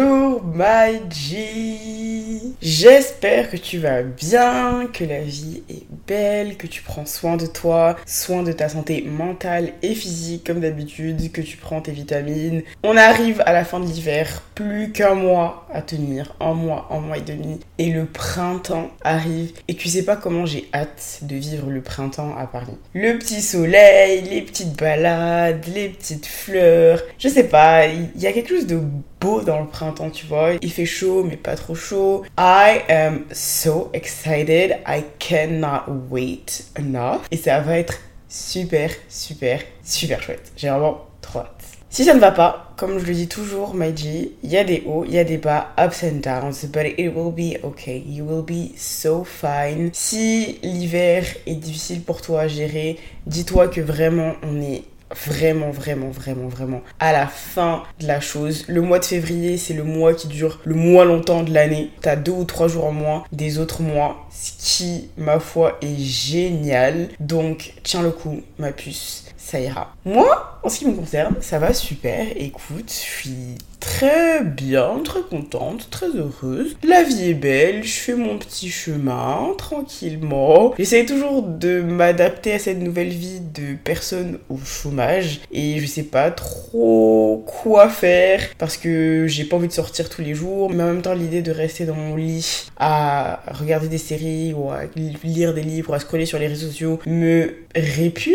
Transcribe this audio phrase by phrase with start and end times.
[0.00, 7.06] my G J'espère que tu vas bien, que la vie est belle, que tu prends
[7.06, 11.80] soin de toi, soin de ta santé mentale et physique comme d'habitude, que tu prends
[11.80, 12.62] tes vitamines.
[12.84, 17.00] On arrive à la fin de l'hiver, plus qu'un mois à tenir, un mois, un
[17.00, 21.36] mois et demi, et le printemps arrive et tu sais pas comment j'ai hâte de
[21.36, 22.76] vivre le printemps à Paris.
[22.94, 28.32] Le petit soleil, les petites balades, les petites fleurs, je sais pas, il y a
[28.32, 28.80] quelque chose de
[29.22, 30.54] beau dans le printemps, tu vois.
[30.60, 32.24] Il fait chaud, mais pas trop chaud.
[32.36, 34.78] I am so excited.
[34.86, 37.20] I cannot wait enough.
[37.30, 40.52] Et ça va être super, super, super chouette.
[40.56, 41.62] J'ai vraiment trop hâte.
[41.88, 44.82] Si ça ne va pas, comme je le dis toujours, G, il y a des
[44.86, 47.98] hauts, il y a des bas, ups and downs, but it will be okay.
[47.98, 49.90] You will be so fine.
[49.92, 54.84] Si l'hiver est difficile pour toi à gérer, dis-toi que vraiment on est
[55.26, 58.64] vraiment, vraiment, vraiment, vraiment à la fin de la chose.
[58.68, 61.90] Le mois de février, c'est le mois qui dure le moins longtemps de l'année.
[62.00, 65.98] T'as deux ou trois jours en moins des autres mois, ce qui, ma foi, est
[65.98, 67.08] génial.
[67.20, 69.94] Donc, tiens le coup, ma puce, ça ira.
[70.04, 72.26] Moi, en ce qui me concerne, ça va super.
[72.36, 76.76] Écoute, je suis très bien, très contente, très heureuse.
[76.84, 80.72] La vie est belle, je fais mon petit chemin tranquillement.
[80.78, 86.04] J'essaie toujours de m'adapter à cette nouvelle vie de personne au chômage et je sais
[86.04, 90.84] pas trop quoi faire parce que j'ai pas envie de sortir tous les jours, mais
[90.84, 94.82] en même temps l'idée de rester dans mon lit à regarder des séries ou à
[95.24, 98.34] lire des livres, à scroller sur les réseaux sociaux me répugne.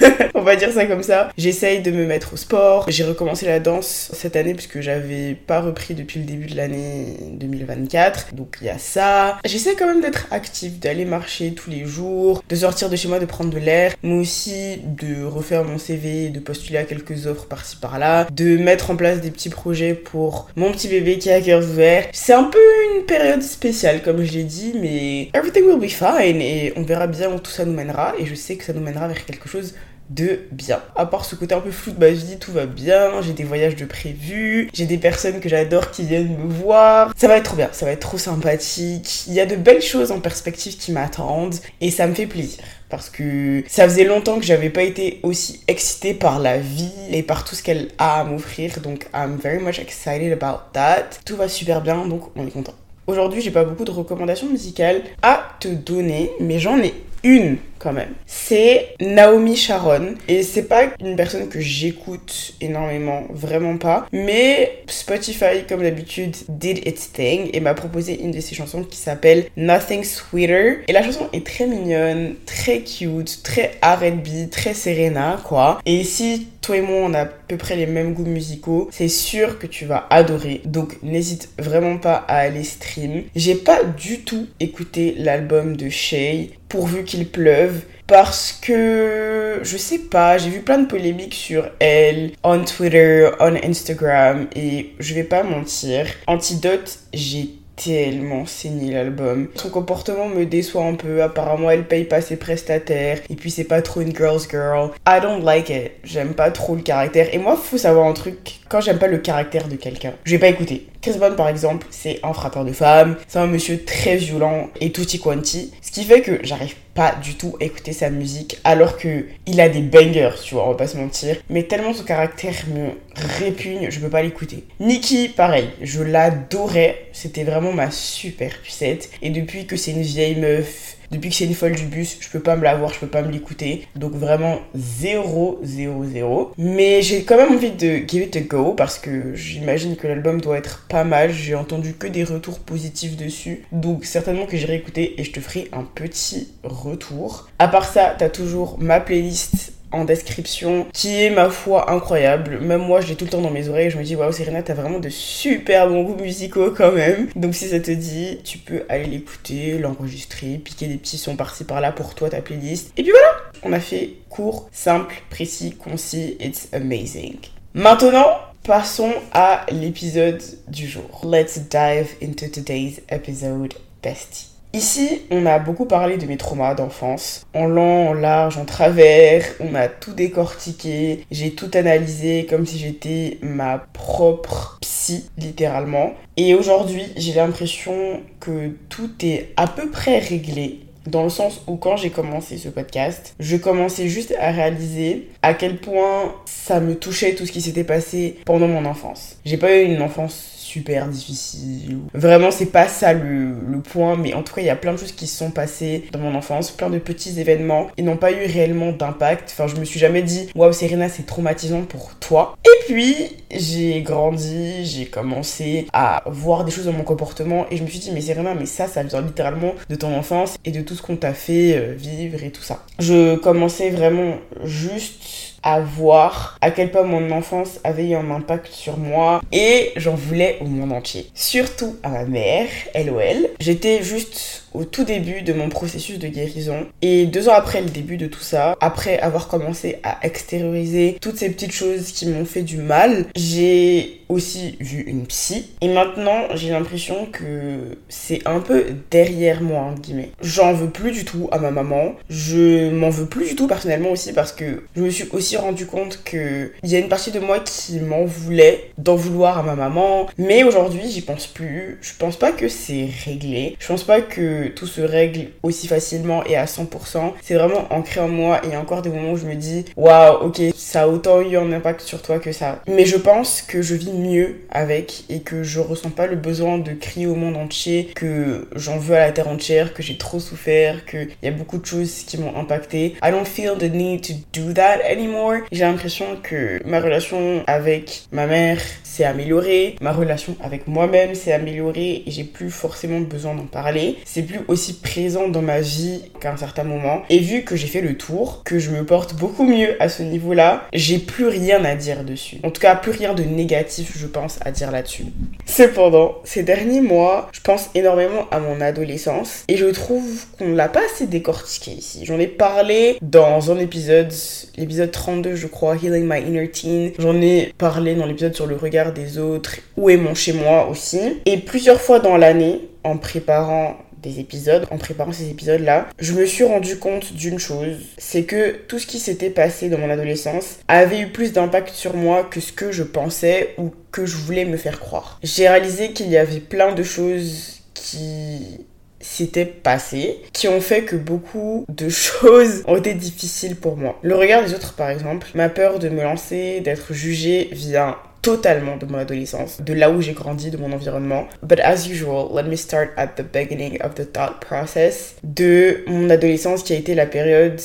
[0.34, 1.30] On va dire ça comme ça.
[1.36, 2.86] J'essaye de me mettre au sport.
[2.88, 7.16] J'ai recommencé la danse cette année puisque j'avais pas repris depuis le début de l'année
[7.32, 8.34] 2024.
[8.34, 9.38] Donc il y a ça.
[9.44, 13.18] J'essaie quand même d'être active, d'aller marcher tous les jours, de sortir de chez moi,
[13.18, 17.46] de prendre de l'air, mais aussi de refaire mon CV, de postuler à quelques offres
[17.46, 21.40] par-ci par-là, de mettre en place des petits projets pour mon petit bébé qui a
[21.40, 22.06] cœur ouvert.
[22.12, 22.58] C'est un peu
[22.96, 27.06] une période spéciale comme je l'ai dit, mais everything will be fine et on verra
[27.06, 29.48] bien où tout ça nous mènera et je sais que ça nous mènera vers quelque
[29.48, 29.74] chose
[30.10, 30.80] de bien.
[30.94, 33.44] À part ce côté un peu flou de ma vie, tout va bien, j'ai des
[33.44, 37.12] voyages de prévus, j'ai des personnes que j'adore qui viennent me voir.
[37.16, 39.24] Ça va être trop bien, ça va être trop sympathique.
[39.26, 42.62] Il y a de belles choses en perspective qui m'attendent et ça me fait plaisir
[42.88, 47.22] parce que ça faisait longtemps que j'avais pas été aussi excitée par la vie et
[47.22, 51.06] par tout ce qu'elle a à m'offrir donc I'm very much excited about that.
[51.24, 52.74] Tout va super bien donc on est content.
[53.06, 57.92] Aujourd'hui, j'ai pas beaucoup de recommandations musicales à te donner, mais j'en ai une quand
[57.92, 58.14] même.
[58.26, 60.14] C'est Naomi Sharon.
[60.28, 64.06] Et c'est pas une personne que j'écoute énormément, vraiment pas.
[64.12, 68.98] Mais Spotify, comme d'habitude, did its thing et m'a proposé une de ses chansons qui
[68.98, 70.82] s'appelle Nothing Sweeter.
[70.88, 75.80] Et la chanson est très mignonne, très cute, très R&B, très Serena, quoi.
[75.86, 79.08] Et si toi et moi on a à peu près les mêmes goûts musicaux, c'est
[79.08, 80.62] sûr que tu vas adorer.
[80.64, 83.22] Donc n'hésite vraiment pas à aller stream.
[83.36, 87.75] J'ai pas du tout écouté l'album de Shay pourvu qu'il pleuve
[88.06, 93.54] parce que je sais pas, j'ai vu plein de polémiques sur elle on Twitter, on
[93.56, 99.48] Instagram et je vais pas mentir, Antidote, j'ai tellement saigné l'album.
[99.54, 101.22] Son comportement me déçoit un peu.
[101.22, 103.20] Apparemment, elle paye pas ses prestataires.
[103.28, 104.90] Et puis, c'est pas trop une girl's girl.
[105.06, 105.92] I don't like it.
[106.02, 107.32] J'aime pas trop le caractère.
[107.34, 108.60] Et moi, faut savoir un truc.
[108.68, 110.88] Quand j'aime pas le caractère de quelqu'un, je vais pas écouter.
[111.02, 113.16] Chris Brown, par exemple, c'est un frappeur de femmes.
[113.28, 115.72] C'est un monsieur très violent et tutti quanti.
[115.82, 119.68] Ce qui fait que j'arrive pas du tout écouter sa musique alors que il a
[119.68, 121.36] des bangers, tu vois, on va pas se mentir.
[121.50, 122.90] Mais tellement son caractère me
[123.38, 124.64] répugne, je peux pas l'écouter.
[124.80, 127.08] Nikki, pareil, je l'adorais.
[127.12, 129.10] C'était vraiment ma super pucette.
[129.22, 132.28] Et depuis que c'est une vieille meuf depuis que c'est une folle du bus, je
[132.28, 133.86] peux pas me la voir, je peux pas me l'écouter.
[133.94, 136.52] Donc vraiment 0, 0, 0.
[136.58, 140.40] Mais j'ai quand même envie de give it a go parce que j'imagine que l'album
[140.40, 141.32] doit être pas mal.
[141.32, 143.64] J'ai entendu que des retours positifs dessus.
[143.72, 147.48] Donc certainement que j'irai écouter et je te ferai un petit retour.
[147.58, 152.58] À part ça, t'as toujours ma playlist en description qui est ma foi incroyable.
[152.60, 153.90] Même moi, je l'ai tout le temps dans mes oreilles.
[153.90, 157.28] Je me dis, waouh, Serena, t'as vraiment de super bons goûts musicaux quand même.
[157.36, 161.64] Donc, si ça te dit, tu peux aller l'écouter, l'enregistrer, piquer des petits sons par-ci
[161.64, 162.92] par-là pour toi, ta playlist.
[162.96, 166.36] Et puis voilà, on a fait court, simple, précis, concis.
[166.40, 167.36] It's amazing.
[167.74, 171.22] Maintenant, passons à l'épisode du jour.
[171.24, 174.55] Let's dive into today's episode, bestie.
[174.76, 177.46] Ici, on a beaucoup parlé de mes traumas d'enfance.
[177.54, 181.24] En long, en large, en travers, on a tout décortiqué.
[181.30, 186.12] J'ai tout analysé comme si j'étais ma propre psy littéralement.
[186.36, 190.80] Et aujourd'hui, j'ai l'impression que tout est à peu près réglé.
[191.06, 195.54] Dans le sens où quand j'ai commencé ce podcast, je commençais juste à réaliser à
[195.54, 199.36] quel point ça me touchait tout ce qui s'était passé pendant mon enfance.
[199.46, 201.98] J'ai pas eu une enfance difficile.
[202.14, 204.92] Vraiment, c'est pas ça le, le, point, mais en tout cas, il y a plein
[204.92, 208.16] de choses qui se sont passées dans mon enfance, plein de petits événements, et n'ont
[208.16, 209.50] pas eu réellement d'impact.
[209.52, 212.56] Enfin, je me suis jamais dit, waouh, Serena, c'est traumatisant pour toi.
[212.64, 213.14] Et puis,
[213.50, 217.98] j'ai grandi, j'ai commencé à voir des choses dans mon comportement, et je me suis
[217.98, 221.02] dit, mais Serena, mais ça, ça vient littéralement de ton enfance et de tout ce
[221.02, 222.82] qu'on t'a fait euh, vivre et tout ça.
[222.98, 224.34] Je commençais vraiment
[224.64, 229.92] juste à voir à quel point mon enfance avait eu un impact sur moi et
[229.96, 231.30] j'en voulais au monde entier.
[231.34, 233.48] Surtout à ma mère, LOL.
[233.60, 236.86] J'étais juste au tout début de mon processus de guérison.
[237.02, 241.38] Et deux ans après le début de tout ça, après avoir commencé à extérioriser toutes
[241.38, 245.70] ces petites choses qui m'ont fait du mal, j'ai aussi vu une psy.
[245.80, 250.30] Et maintenant, j'ai l'impression que c'est un peu derrière moi, en guillemets.
[250.42, 252.14] J'en veux plus du tout à ma maman.
[252.28, 255.86] Je m'en veux plus du tout personnellement aussi parce que je me suis aussi rendu
[255.86, 259.62] compte que il y a une partie de moi qui m'en voulait d'en vouloir à
[259.62, 260.26] ma maman.
[260.38, 261.98] Mais aujourd'hui, j'y pense plus.
[262.02, 263.76] Je pense pas que c'est réglé.
[263.78, 267.32] Je pense pas que tout se règle aussi facilement et à 100%.
[267.42, 270.60] C'est vraiment ancré en moi et encore des moments où je me dis waouh, ok,
[270.76, 272.82] ça a autant eu un impact sur toi que ça.
[272.86, 276.78] Mais je pense que je vis mieux avec et que je ressens pas le besoin
[276.78, 280.40] de crier au monde entier que j'en veux à la terre entière, que j'ai trop
[280.40, 283.14] souffert, qu'il y a beaucoup de choses qui m'ont impacté.
[283.22, 285.58] I don't feel the need to do that anymore.
[285.72, 288.80] J'ai l'impression que ma relation avec ma mère
[289.16, 294.16] s'est améliorée, ma relation avec moi-même s'est améliorée et j'ai plus forcément besoin d'en parler.
[294.26, 297.22] C'est plus aussi présent dans ma vie qu'à un certain moment.
[297.30, 300.22] Et vu que j'ai fait le tour, que je me porte beaucoup mieux à ce
[300.22, 302.58] niveau-là, j'ai plus rien à dire dessus.
[302.62, 305.24] En tout cas, plus rien de négatif, je pense, à dire là-dessus.
[305.64, 310.88] Cependant, ces derniers mois, je pense énormément à mon adolescence et je trouve qu'on l'a
[310.88, 312.24] pas assez décortiqué ici.
[312.26, 314.32] J'en ai parlé dans un épisode,
[314.76, 317.12] l'épisode 32, je crois, Healing My Inner Teen.
[317.18, 320.88] J'en ai parlé dans l'épisode sur le regard des autres, où est mon chez moi
[320.88, 321.40] aussi.
[321.44, 326.46] Et plusieurs fois dans l'année, en préparant des épisodes, en préparant ces épisodes-là, je me
[326.46, 330.78] suis rendu compte d'une chose, c'est que tout ce qui s'était passé dans mon adolescence
[330.88, 334.64] avait eu plus d'impact sur moi que ce que je pensais ou que je voulais
[334.64, 335.38] me faire croire.
[335.42, 338.86] J'ai réalisé qu'il y avait plein de choses qui
[339.20, 344.18] s'étaient passées, qui ont fait que beaucoup de choses ont été difficiles pour moi.
[344.22, 348.16] Le regard des autres par exemple, ma peur de me lancer, d'être jugée vient
[348.46, 351.48] totalement de mon adolescence, de là où j'ai grandi, de mon environnement.
[351.64, 356.30] But as usual, let me start at the beginning of the thought process de mon
[356.30, 357.80] adolescence qui a été la période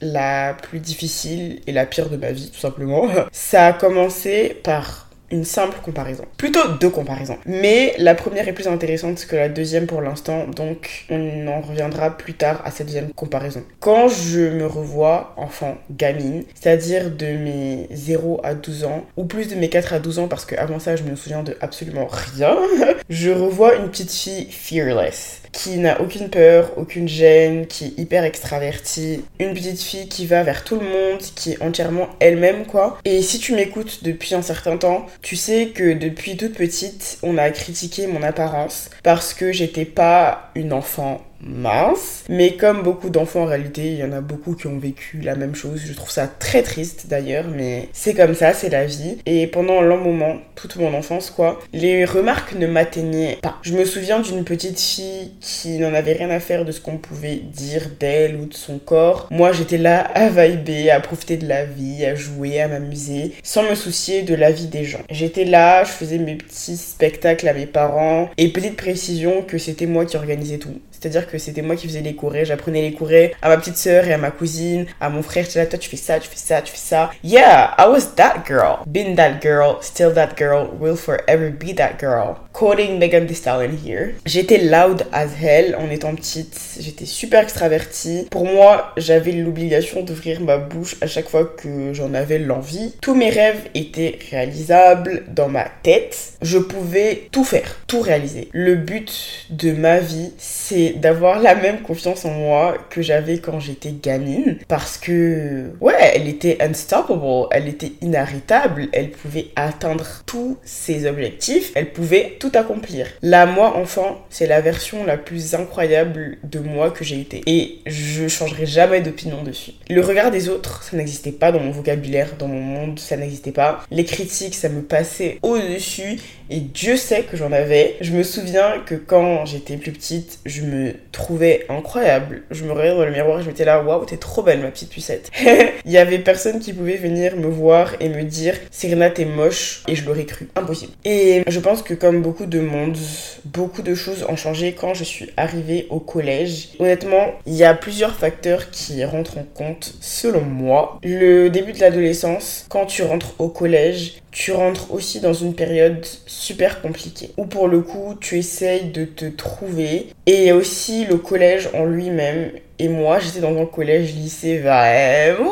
[0.00, 3.06] la plus difficile et la pire de ma vie, tout simplement.
[3.30, 6.24] Ça a commencé par une simple comparaison.
[6.36, 7.38] Plutôt deux comparaisons.
[7.46, 12.16] Mais la première est plus intéressante que la deuxième pour l'instant, donc on en reviendra
[12.16, 13.62] plus tard à cette deuxième comparaison.
[13.80, 19.48] Quand je me revois enfant, gamine, c'est-à-dire de mes 0 à 12 ans, ou plus
[19.48, 22.56] de mes 4 à 12 ans, parce qu'avant ça je me souviens de absolument rien,
[23.08, 28.24] je revois une petite fille fearless qui n'a aucune peur, aucune gêne, qui est hyper
[28.24, 32.98] extravertie, une petite fille qui va vers tout le monde, qui est entièrement elle-même quoi.
[33.04, 37.38] Et si tu m'écoutes depuis un certain temps, tu sais que depuis toute petite, on
[37.38, 42.24] a critiqué mon apparence parce que j'étais pas une enfant mince.
[42.28, 45.34] Mais comme beaucoup d'enfants en réalité, il y en a beaucoup qui ont vécu la
[45.34, 45.82] même chose.
[45.84, 49.18] Je trouve ça très triste d'ailleurs, mais c'est comme ça, c'est la vie.
[49.26, 53.58] Et pendant long moment, toute mon enfance quoi, les remarques ne m'atteignaient pas.
[53.62, 56.98] Je me souviens d'une petite fille qui n'en avait rien à faire de ce qu'on
[56.98, 59.28] pouvait dire d'elle ou de son corps.
[59.30, 63.62] Moi j'étais là à vibrer, à profiter de la vie, à jouer, à m'amuser, sans
[63.62, 65.00] me soucier de la vie des gens.
[65.10, 69.86] J'étais là, je faisais mes petits spectacles à mes parents, et petite précision que c'était
[69.86, 70.80] moi qui organisais tout.
[71.00, 74.06] C'est-à-dire que c'était moi qui faisais les courées, j'apprenais les courées à ma petite sœur
[74.06, 76.72] et à ma cousine, à mon frère, toi tu fais ça, tu fais ça, tu
[76.72, 77.10] fais ça.
[77.24, 78.84] Yeah, I was that girl.
[78.86, 82.36] Been that girl, still that girl, will forever be that girl.
[82.52, 84.14] Quoting Megan Thee Stallion here.
[84.26, 88.26] J'étais loud as hell en étant petite, j'étais super extravertie.
[88.30, 92.94] Pour moi, j'avais l'obligation d'ouvrir ma bouche à chaque fois que j'en avais l'envie.
[93.00, 96.34] Tous mes rêves étaient réalisables dans ma tête.
[96.42, 98.48] Je pouvais tout faire, tout réaliser.
[98.52, 103.60] Le but de ma vie, c'est d'avoir la même confiance en moi que j'avais quand
[103.60, 104.58] j'étais gamine.
[104.68, 111.72] Parce que, ouais, elle était unstoppable, elle était inarrêtable, elle pouvait atteindre tous ses objectifs,
[111.74, 113.06] elle pouvait tout accomplir.
[113.22, 117.42] Là, moi, enfant, c'est la version la plus incroyable de moi que j'ai été.
[117.46, 119.72] Et je changerai jamais d'opinion dessus.
[119.88, 123.52] Le regard des autres, ça n'existait pas dans mon vocabulaire, dans mon monde, ça n'existait
[123.52, 123.80] pas.
[123.90, 126.18] Les critiques, ça me passait au-dessus
[126.52, 127.96] Et Dieu sait que j'en avais.
[128.00, 132.42] Je me souviens que quand j'étais plus petite, je me trouvais incroyable.
[132.50, 134.72] Je me regardais dans le miroir et je m'étais là, waouh, t'es trop belle, ma
[134.72, 135.30] petite pucette.
[135.84, 139.84] Il y avait personne qui pouvait venir me voir et me dire, Serena, t'es moche.
[139.86, 140.48] Et je l'aurais cru.
[140.56, 140.92] Impossible.
[141.04, 142.96] Et je pense que comme beaucoup de monde,
[143.44, 146.70] beaucoup de choses ont changé quand je suis arrivée au collège.
[146.80, 150.98] Honnêtement, il y a plusieurs facteurs qui rentrent en compte, selon moi.
[151.04, 156.04] Le début de l'adolescence, quand tu rentres au collège, tu rentres aussi dans une période
[156.26, 160.08] super compliquée où pour le coup tu essayes de te trouver.
[160.26, 162.52] Et aussi le collège en lui-même.
[162.78, 165.50] Et moi j'étais dans un collège lycée vraiment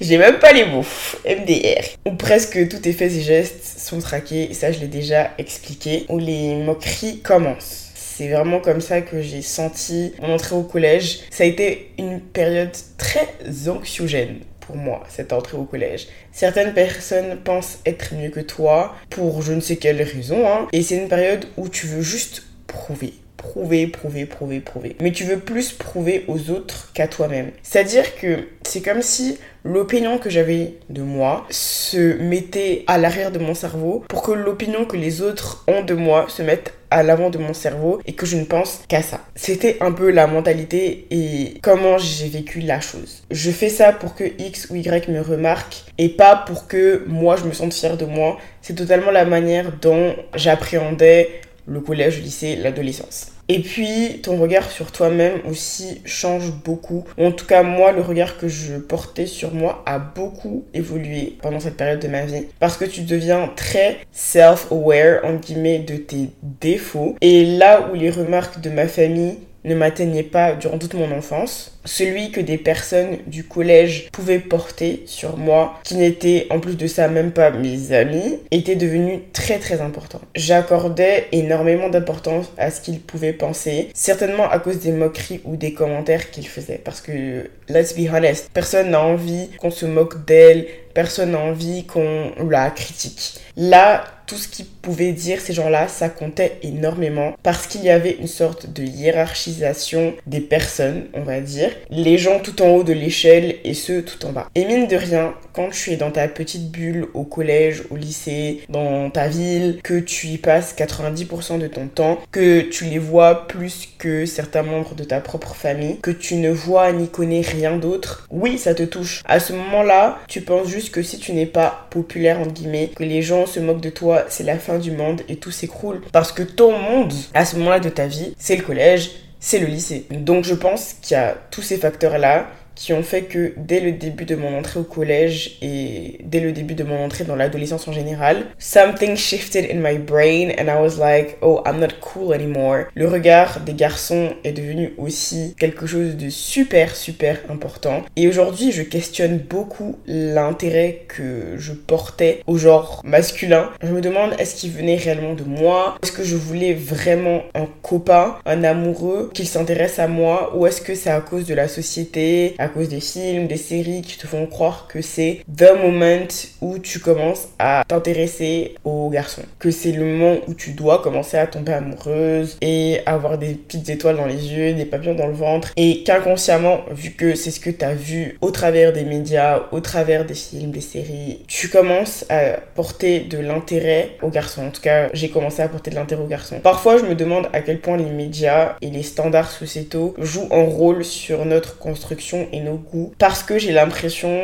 [0.00, 0.84] j'ai même pas les mots
[1.24, 5.30] MDR où presque tous tes faits et gestes sont traqués et ça je l'ai déjà
[5.38, 6.06] expliqué.
[6.08, 7.90] Où les moqueries commencent.
[7.94, 11.20] C'est vraiment comme ça que j'ai senti mon entrée au collège.
[11.30, 13.28] Ça a été une période très
[13.68, 16.08] anxiogène pour moi, cette entrée au collège.
[16.32, 20.82] Certaines personnes pensent être mieux que toi pour je ne sais quelle raison, hein, et
[20.82, 23.14] c'est une période où tu veux juste prouver.
[23.36, 24.96] Prouver, prouver, prouver, prouver.
[25.00, 27.50] Mais tu veux plus prouver aux autres qu'à toi-même.
[27.64, 33.40] C'est-à-dire que c'est comme si l'opinion que j'avais de moi se mettait à l'arrière de
[33.40, 37.30] mon cerveau pour que l'opinion que les autres ont de moi se mette à l'avant
[37.30, 39.20] de mon cerveau et que je ne pense qu'à ça.
[39.34, 43.22] C'était un peu la mentalité et comment j'ai vécu la chose.
[43.30, 47.36] Je fais ça pour que X ou Y me remarque et pas pour que moi
[47.36, 48.38] je me sente fière de moi.
[48.60, 53.31] C'est totalement la manière dont j'appréhendais le collège, le lycée, l'adolescence.
[53.54, 57.04] Et puis, ton regard sur toi-même aussi change beaucoup.
[57.18, 61.60] En tout cas, moi, le regard que je portais sur moi a beaucoup évolué pendant
[61.60, 62.46] cette période de ma vie.
[62.60, 66.30] Parce que tu deviens très self-aware, en guillemets, de tes
[66.62, 67.14] défauts.
[67.20, 71.78] Et là où les remarques de ma famille ne m'atteignait pas durant toute mon enfance,
[71.84, 76.86] celui que des personnes du collège pouvaient porter sur moi, qui n'étaient en plus de
[76.86, 80.20] ça même pas mes amis, était devenu très très important.
[80.34, 85.74] J'accordais énormément d'importance à ce qu'ils pouvaient penser, certainement à cause des moqueries ou des
[85.74, 90.66] commentaires qu'ils faisaient, parce que, let's be honest, personne n'a envie qu'on se moque d'elle,
[90.94, 93.34] personne n'a envie qu'on la critique.
[93.56, 98.12] Là, tout ce qu'ils pouvaient dire, ces gens-là, ça comptait énormément parce qu'il y avait
[98.12, 101.70] une sorte de hiérarchisation des personnes, on va dire.
[101.90, 104.48] Les gens tout en haut de l'échelle et ceux tout en bas.
[104.54, 108.62] Et mine de rien, quand tu es dans ta petite bulle au collège, au lycée,
[108.70, 113.46] dans ta ville, que tu y passes 90% de ton temps, que tu les vois
[113.48, 117.76] plus que certains membres de ta propre famille, que tu ne vois ni connais rien
[117.76, 119.22] d'autre, oui, ça te touche.
[119.26, 123.04] À ce moment-là, tu penses juste que si tu n'es pas populaire, entre guillemets, que
[123.04, 126.02] les gens se moquent de toi, c'est la fin du monde et tout s'écroule.
[126.12, 129.10] Parce que ton monde, à ce moment-là de ta vie, c'est le collège,
[129.40, 130.06] c'est le lycée.
[130.10, 132.48] Donc je pense qu'il y a tous ces facteurs-là
[132.82, 136.50] qui ont fait que dès le début de mon entrée au collège et dès le
[136.50, 140.82] début de mon entrée dans l'adolescence en général, something shifted in my brain and I
[140.82, 142.86] was like, oh, I'm not cool anymore.
[142.96, 148.02] Le regard des garçons est devenu aussi quelque chose de super, super important.
[148.16, 153.70] Et aujourd'hui, je questionne beaucoup l'intérêt que je portais au genre masculin.
[153.80, 155.98] Je me demande, est-ce qu'il venait réellement de moi?
[156.02, 160.56] Est-ce que je voulais vraiment un copain, un amoureux, qu'il s'intéresse à moi?
[160.56, 164.02] Ou est-ce que c'est à cause de la société, à cause des films, des séries
[164.02, 166.28] qui te font croire que c'est the moment
[166.60, 169.42] où tu commences à t'intéresser aux garçons.
[169.58, 173.88] Que c'est le moment où tu dois commencer à tomber amoureuse et avoir des petites
[173.88, 175.72] étoiles dans les yeux, des papillons dans le ventre.
[175.76, 179.80] Et qu'inconsciemment, vu que c'est ce que tu as vu au travers des médias, au
[179.80, 184.66] travers des films, des séries, tu commences à porter de l'intérêt aux garçons.
[184.66, 186.60] En tout cas, j'ai commencé à porter de l'intérêt aux garçons.
[186.62, 190.64] Parfois, je me demande à quel point les médias et les standards sociétaux jouent un
[190.64, 194.40] rôle sur notre construction et nos goûts parce que j'ai l'impression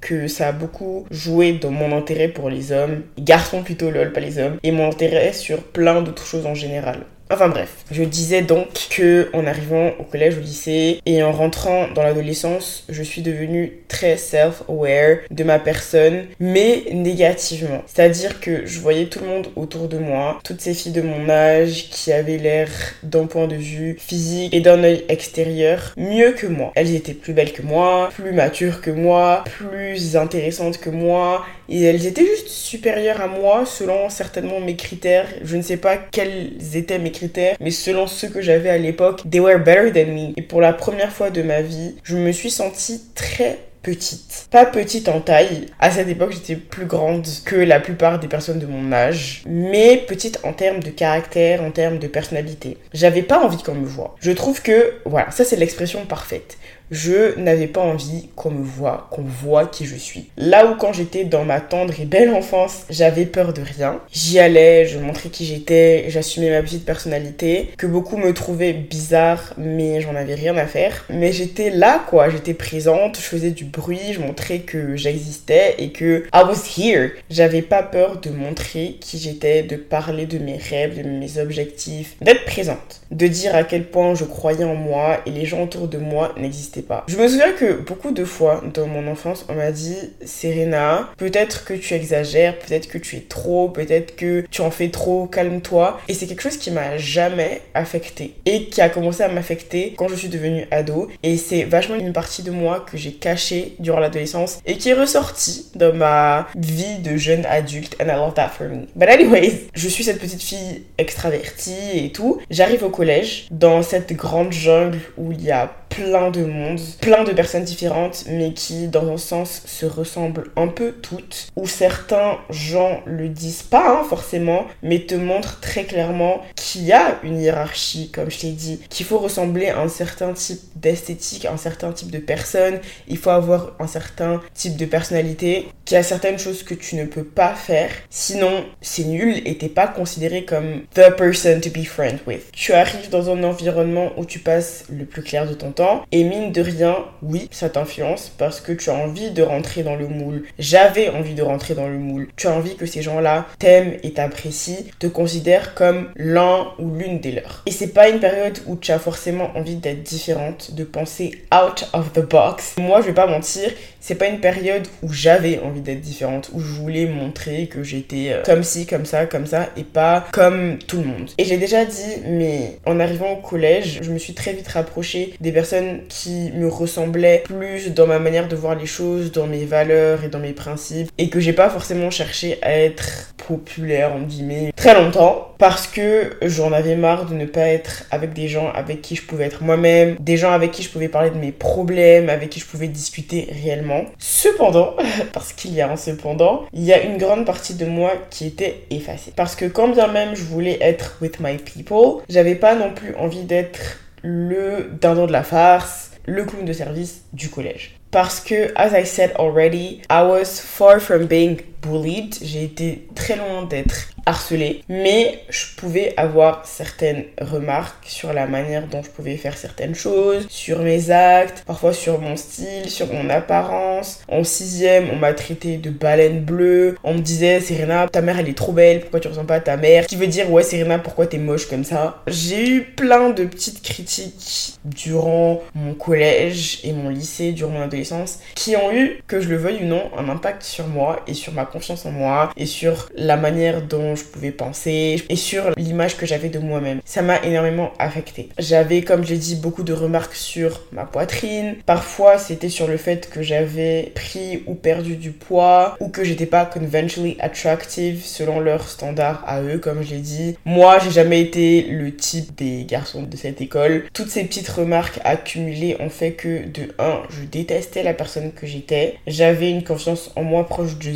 [0.00, 4.20] que ça a beaucoup joué dans mon intérêt pour les hommes, garçons plutôt lol, pas
[4.20, 7.00] les hommes, et mon intérêt sur plein d'autres choses en général.
[7.32, 11.86] Enfin bref, je disais donc que en arrivant au collège, au lycée et en rentrant
[11.94, 17.82] dans l'adolescence, je suis devenue très self-aware de ma personne, mais négativement.
[17.86, 21.28] C'est-à-dire que je voyais tout le monde autour de moi, toutes ces filles de mon
[21.28, 22.68] âge qui avaient l'air
[23.04, 26.72] d'un point de vue physique et d'un œil extérieur mieux que moi.
[26.74, 31.82] Elles étaient plus belles que moi, plus matures que moi, plus intéressantes que moi, et
[31.82, 35.28] elles étaient juste supérieures à moi selon certainement mes critères.
[35.42, 39.22] Je ne sais pas quels étaient mes critères mais selon ceux que j'avais à l'époque,
[39.30, 40.32] they were better than me.
[40.36, 44.48] Et pour la première fois de ma vie, je me suis sentie très petite.
[44.50, 45.66] Pas petite en taille.
[45.78, 49.42] À cette époque, j'étais plus grande que la plupart des personnes de mon âge.
[49.46, 52.76] Mais petite en termes de caractère, en termes de personnalité.
[52.92, 54.16] J'avais pas envie qu'on me voit.
[54.20, 56.58] Je trouve que, voilà, ça c'est l'expression parfaite
[56.90, 60.30] je n'avais pas envie qu'on me voit, qu'on voit qui je suis.
[60.36, 64.00] Là où quand j'étais dans ma tendre et belle enfance, j'avais peur de rien.
[64.12, 69.54] J'y allais, je montrais qui j'étais, j'assumais ma petite personnalité, que beaucoup me trouvaient bizarre,
[69.56, 71.06] mais j'en avais rien à faire.
[71.10, 75.90] Mais j'étais là, quoi, j'étais présente, je faisais du bruit, je montrais que j'existais et
[75.92, 77.10] que I was here.
[77.30, 82.16] J'avais pas peur de montrer qui j'étais, de parler de mes rêves, de mes objectifs,
[82.20, 85.88] d'être présente, de dire à quel point je croyais en moi et les gens autour
[85.88, 89.70] de moi n'existaient Je me souviens que beaucoup de fois dans mon enfance, on m'a
[89.70, 94.70] dit Serena, peut-être que tu exagères, peut-être que tu es trop, peut-être que tu en
[94.70, 96.00] fais trop, calme-toi.
[96.08, 100.08] Et c'est quelque chose qui m'a jamais affecté et qui a commencé à m'affecter quand
[100.08, 101.08] je suis devenue ado.
[101.22, 104.94] Et c'est vachement une partie de moi que j'ai cachée durant l'adolescence et qui est
[104.94, 107.96] ressortie dans ma vie de jeune adulte.
[108.00, 108.86] And I love that for me.
[108.94, 112.40] But anyways, je suis cette petite fille extravertie et tout.
[112.50, 117.24] J'arrive au collège dans cette grande jungle où il y a plein de monde, plein
[117.24, 122.38] de personnes différentes, mais qui, dans un sens, se ressemblent un peu toutes, où certains
[122.48, 127.40] gens le disent pas hein, forcément, mais te montrent très clairement qu'il y a une
[127.40, 131.92] hiérarchie, comme je t'ai dit, qu'il faut ressembler à un certain type d'esthétique, un certain
[131.92, 132.78] type de personne,
[133.08, 136.94] il faut avoir un certain type de personnalité, qu'il y a certaines choses que tu
[136.94, 141.70] ne peux pas faire, sinon c'est nul et t'es pas considéré comme the person to
[141.70, 142.52] be friend with.
[142.52, 145.79] Tu arrives dans un environnement où tu passes le plus clair de ton temps
[146.12, 149.96] et mine de rien, oui, ça t'influence parce que tu as envie de rentrer dans
[149.96, 150.44] le moule.
[150.58, 152.28] J'avais envie de rentrer dans le moule.
[152.36, 157.20] Tu as envie que ces gens-là t'aiment et t'apprécient, te considèrent comme l'un ou l'une
[157.20, 157.62] des leurs.
[157.66, 161.88] Et c'est pas une période où tu as forcément envie d'être différente, de penser out
[161.92, 162.76] of the box.
[162.78, 163.70] Moi, je vais pas mentir,
[164.00, 168.28] c'est pas une période où j'avais envie d'être différente, où je voulais montrer que j'étais
[168.30, 171.30] euh, comme ci, comme ça, comme ça, et pas comme tout le monde.
[171.38, 175.34] Et j'ai déjà dit, mais en arrivant au collège, je me suis très vite rapprochée
[175.40, 175.69] des personnes
[176.08, 180.28] qui me ressemblaient plus dans ma manière de voir les choses, dans mes valeurs et
[180.28, 184.94] dans mes principes, et que j'ai pas forcément cherché à être populaire, en guillemets, très
[184.94, 189.16] longtemps, parce que j'en avais marre de ne pas être avec des gens avec qui
[189.16, 192.50] je pouvais être moi-même, des gens avec qui je pouvais parler de mes problèmes, avec
[192.50, 194.94] qui je pouvais discuter réellement Cependant,
[195.32, 198.46] parce qu'il y a un cependant, il y a une grande partie de moi qui
[198.46, 199.32] était effacée.
[199.34, 203.14] Parce que quand bien même je voulais être with my people, j'avais pas non plus
[203.16, 207.96] envie d'être le dindon de la farce, le clown de service du collège.
[208.10, 212.34] Parce que, as I said already, I was far from being bullied.
[212.42, 218.86] J'ai été très loin d'être harcelée, mais je pouvais avoir certaines remarques sur la manière
[218.86, 223.30] dont je pouvais faire certaines choses, sur mes actes, parfois sur mon style, sur mon
[223.30, 224.20] apparence.
[224.28, 226.96] En sixième, on m'a traité de baleine bleue.
[227.02, 229.60] On me disait, Serena, ta mère elle est trop belle, pourquoi tu ressembles pas à
[229.60, 230.06] ta mère?
[230.06, 232.22] Qui veut dire, ouais, Serena, pourquoi t'es moche comme ça?
[232.26, 238.40] J'ai eu plein de petites critiques durant mon collège et mon lycée, durant mon adolescence,
[238.54, 241.52] qui ont eu, que je le veuille ou non, un impact sur moi et sur
[241.52, 246.16] ma confiance en moi et sur la manière dont je pouvais penser et sur l'image
[246.16, 247.00] que j'avais de moi-même.
[247.04, 248.48] Ça m'a énormément affecté.
[248.58, 251.76] J'avais, comme j'ai dit, beaucoup de remarques sur ma poitrine.
[251.86, 256.46] Parfois, c'était sur le fait que j'avais pris ou perdu du poids ou que j'étais
[256.46, 260.56] pas conventionally attractive selon leurs standards à eux, comme je l'ai dit.
[260.64, 264.04] Moi, j'ai jamais été le type des garçons de cette école.
[264.12, 268.66] Toutes ces petites remarques accumulées ont fait que de 1, je détestais la personne que
[268.66, 269.16] j'étais.
[269.26, 271.10] J'avais une confiance en moi proche de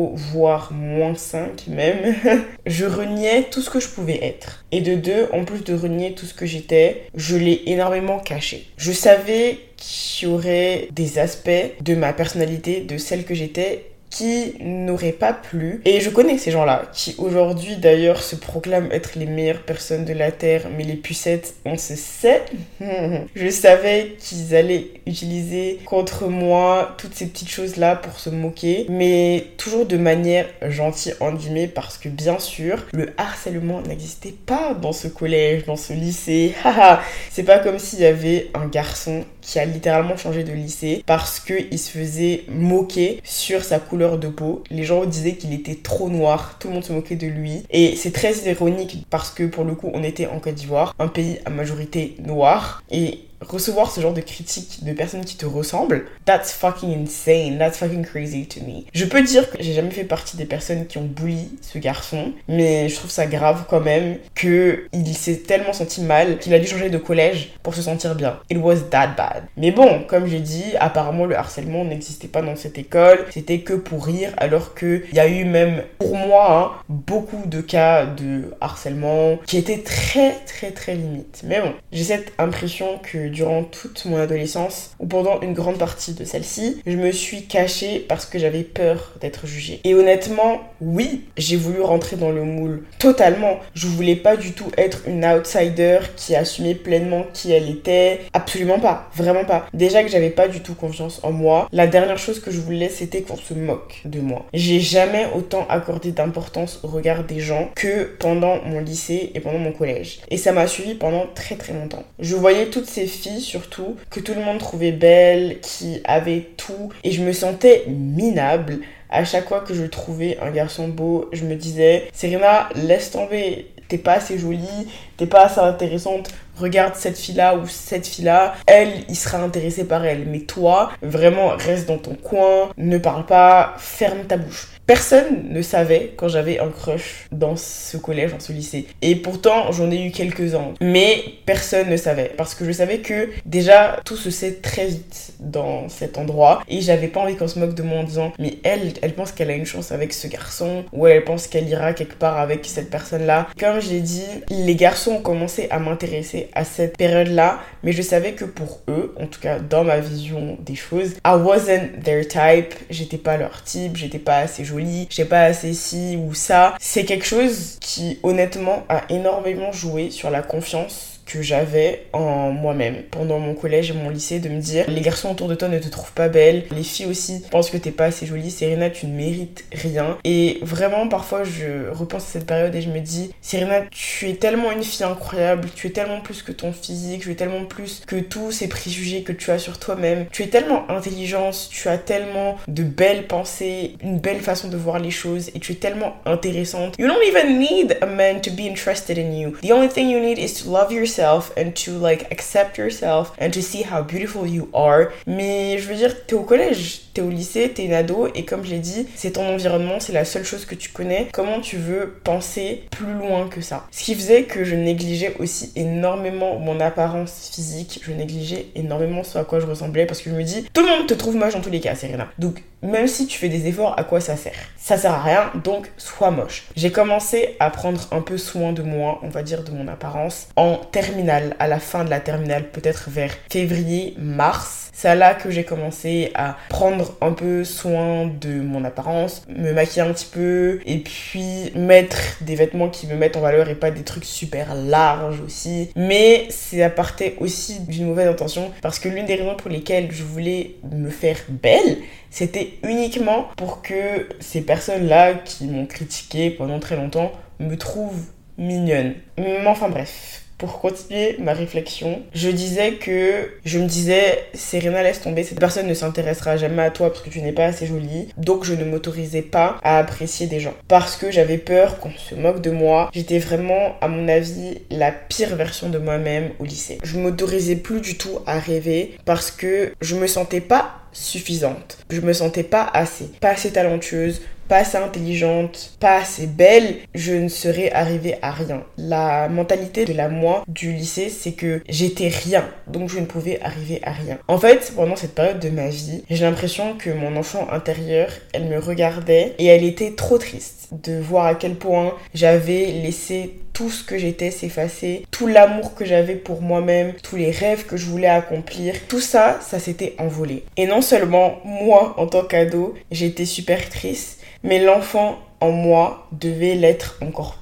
[0.00, 2.14] 0 voire moins 5 même,
[2.66, 4.64] je reniais tout ce que je pouvais être.
[4.72, 8.66] Et de deux, en plus de renier tout ce que j'étais, je l'ai énormément caché.
[8.76, 14.54] Je savais qu'il y aurait des aspects de ma personnalité, de celle que j'étais, qui
[14.60, 15.80] n'auraient pas plu.
[15.84, 20.12] Et je connais ces gens-là, qui aujourd'hui d'ailleurs se proclament être les meilleures personnes de
[20.12, 22.42] la Terre, mais les pucettes, on se sait.
[23.34, 29.46] je savais qu'ils allaient utiliser contre moi toutes ces petites choses-là pour se moquer, mais
[29.56, 34.92] toujours de manière gentille, en guillemets, parce que bien sûr, le harcèlement n'existait pas dans
[34.92, 36.54] ce collège, dans ce lycée.
[37.30, 41.40] C'est pas comme s'il y avait un garçon qui a littéralement changé de lycée parce
[41.40, 44.62] qu'il se faisait moquer sur sa couleur de peau.
[44.70, 47.64] Les gens disaient qu'il était trop noir, tout le monde se moquait de lui.
[47.70, 51.08] Et c'est très ironique parce que pour le coup, on était en Côte d'Ivoire, un
[51.08, 52.82] pays à majorité noire.
[52.90, 57.78] Et recevoir ce genre de critiques de personnes qui te ressemblent, that's fucking insane, that's
[57.78, 58.84] fucking crazy to me.
[58.92, 62.32] Je peux dire que j'ai jamais fait partie des personnes qui ont bully ce garçon,
[62.48, 66.58] mais je trouve ça grave quand même que il s'est tellement senti mal qu'il a
[66.58, 68.38] dû changer de collège pour se sentir bien.
[68.50, 69.44] It was that bad.
[69.56, 73.74] Mais bon, comme j'ai dit, apparemment le harcèlement n'existait pas dans cette école, c'était que
[73.74, 78.54] pour rire, alors qu'il y a eu même, pour moi, hein, beaucoup de cas de
[78.60, 81.42] harcèlement qui étaient très très très limites.
[81.44, 86.14] Mais bon, j'ai cette impression que durant toute mon adolescence, ou pendant une grande partie
[86.14, 89.80] de celle-ci, je me suis cachée parce que j'avais peur d'être jugée.
[89.84, 93.58] Et honnêtement, oui, j'ai voulu rentrer dans le moule totalement.
[93.74, 98.20] Je voulais pas du tout être une outsider qui assumait pleinement qui elle était.
[98.32, 99.66] Absolument pas, vraiment pas.
[99.74, 102.88] Déjà que j'avais pas du tout confiance en moi, la dernière chose que je voulais
[102.88, 104.46] c'était qu'on se moque de moi.
[104.52, 109.58] J'ai jamais autant accordé d'importance au regard des gens que pendant mon lycée et pendant
[109.58, 110.20] mon collège.
[110.30, 112.04] Et ça m'a suivi pendant très très longtemps.
[112.18, 116.90] Je voyais toutes ces filles surtout que tout le monde trouvait belles, qui avaient tout.
[117.04, 118.78] Et je me sentais minable.
[119.10, 123.66] À chaque fois que je trouvais un garçon beau, je me disais, Serena, laisse tomber,
[123.88, 128.92] t'es pas assez jolie, t'es pas assez intéressante, regarde cette fille-là ou cette fille-là, elle,
[129.08, 130.26] il sera intéressé par elle.
[130.26, 134.68] Mais toi, vraiment, reste dans ton coin, ne parle pas, ferme ta bouche.
[134.90, 138.88] Personne ne savait quand j'avais un crush dans ce collège, dans ce lycée.
[139.02, 140.74] Et pourtant, j'en ai eu quelques-uns.
[140.80, 142.32] Mais personne ne savait.
[142.36, 146.64] Parce que je savais que déjà, tout se sait très vite dans cet endroit.
[146.68, 149.30] Et j'avais pas envie qu'on se moque de moi en disant, mais elle, elle pense
[149.30, 150.82] qu'elle a une chance avec ce garçon.
[150.92, 153.46] Ou elle pense qu'elle ira quelque part avec cette personne-là.
[153.60, 157.60] Comme j'ai dit, les garçons ont commencé à m'intéresser à cette période-là.
[157.84, 161.36] Mais je savais que pour eux, en tout cas dans ma vision des choses, I
[161.36, 162.74] wasn't their type.
[162.90, 163.96] J'étais pas leur type.
[163.96, 164.79] J'étais pas assez jolie
[165.10, 166.74] j'ai pas assez ci ou ça.
[166.80, 173.02] C'est quelque chose qui honnêtement a énormément joué sur la confiance que j'avais en moi-même
[173.10, 175.78] pendant mon collège et mon lycée de me dire les garçons autour de toi ne
[175.78, 179.06] te trouvent pas belle, les filles aussi pensent que t'es pas assez jolie, Serena tu
[179.06, 183.30] ne mérites rien et vraiment parfois je repense à cette période et je me dis
[183.40, 187.30] Serena tu es tellement une fille incroyable, tu es tellement plus que ton physique, tu
[187.30, 190.90] es tellement plus que tous ces préjugés que tu as sur toi-même, tu es tellement
[190.90, 195.60] intelligente, tu as tellement de belles pensées, une belle façon de voir les choses et
[195.60, 196.96] tu es tellement intéressante.
[196.98, 199.52] You don't even need a man to be interested in you.
[199.62, 201.19] The only thing you need is to love yourself
[201.56, 205.12] and to like accept yourself and to see how beautiful you are.
[205.26, 208.70] Mais je veux dire, t'es au collège, au lycée, t'es une ado et comme je
[208.70, 211.28] l'ai dit, c'est ton environnement, c'est la seule chose que tu connais.
[211.32, 213.86] Comment tu veux penser plus loin que ça?
[213.90, 219.38] Ce qui faisait que je négligeais aussi énormément mon apparence physique, je négligeais énormément ce
[219.38, 221.54] à quoi je ressemblais parce que je me dis, tout le monde te trouve moche
[221.54, 222.28] dans tous les cas, Serena.
[222.38, 224.54] Donc même si tu fais des efforts, à quoi ça sert?
[224.76, 226.64] Ça sert à rien, donc sois moche.
[226.76, 230.48] J'ai commencé à prendre un peu soin de moi, on va dire de mon apparence,
[230.56, 234.89] en terminale, à la fin de la terminale, peut-être vers février, mars.
[235.02, 240.02] C'est là que j'ai commencé à prendre un peu soin de mon apparence, me maquiller
[240.02, 243.90] un petit peu, et puis mettre des vêtements qui me mettent en valeur et pas
[243.90, 245.88] des trucs super larges aussi.
[245.96, 250.12] Mais c'est à partir aussi d'une mauvaise intention, parce que l'une des raisons pour lesquelles
[250.12, 251.96] je voulais me faire belle,
[252.28, 258.26] c'était uniquement pour que ces personnes-là qui m'ont critiqué pendant très longtemps me trouvent
[258.58, 259.14] mignonne.
[259.38, 265.22] Mais enfin bref, pour continuer ma réflexion, je disais que je me disais Serena laisse
[265.22, 268.28] tomber, cette personne ne s'intéressera jamais à toi parce que tu n'es pas assez jolie.
[268.36, 272.34] Donc je ne m'autorisais pas à apprécier des gens parce que j'avais peur qu'on se
[272.34, 273.10] moque de moi.
[273.14, 276.98] J'étais vraiment à mon avis la pire version de moi-même au lycée.
[277.02, 281.98] Je m'autorisais plus du tout à rêver parce que je me sentais pas suffisante.
[282.10, 287.32] Je me sentais pas assez, pas assez talentueuse, pas assez intelligente, pas assez belle, je
[287.32, 288.84] ne serais arrivée à rien.
[288.96, 293.60] La mentalité de la moi du lycée, c'est que j'étais rien, donc je ne pouvais
[293.62, 294.38] arriver à rien.
[294.46, 298.66] En fait, pendant cette période de ma vie, j'ai l'impression que mon enfant intérieur, elle
[298.66, 303.56] me regardait et elle était trop triste de voir à quel point j'avais laissé
[303.88, 308.06] ce que j'étais s'effacer, tout l'amour que j'avais pour moi-même, tous les rêves que je
[308.06, 310.64] voulais accomplir, tout ça, ça s'était envolé.
[310.76, 316.74] Et non seulement moi, en tant qu'ado, j'étais super triste, mais l'enfant en moi devait
[316.74, 317.59] l'être encore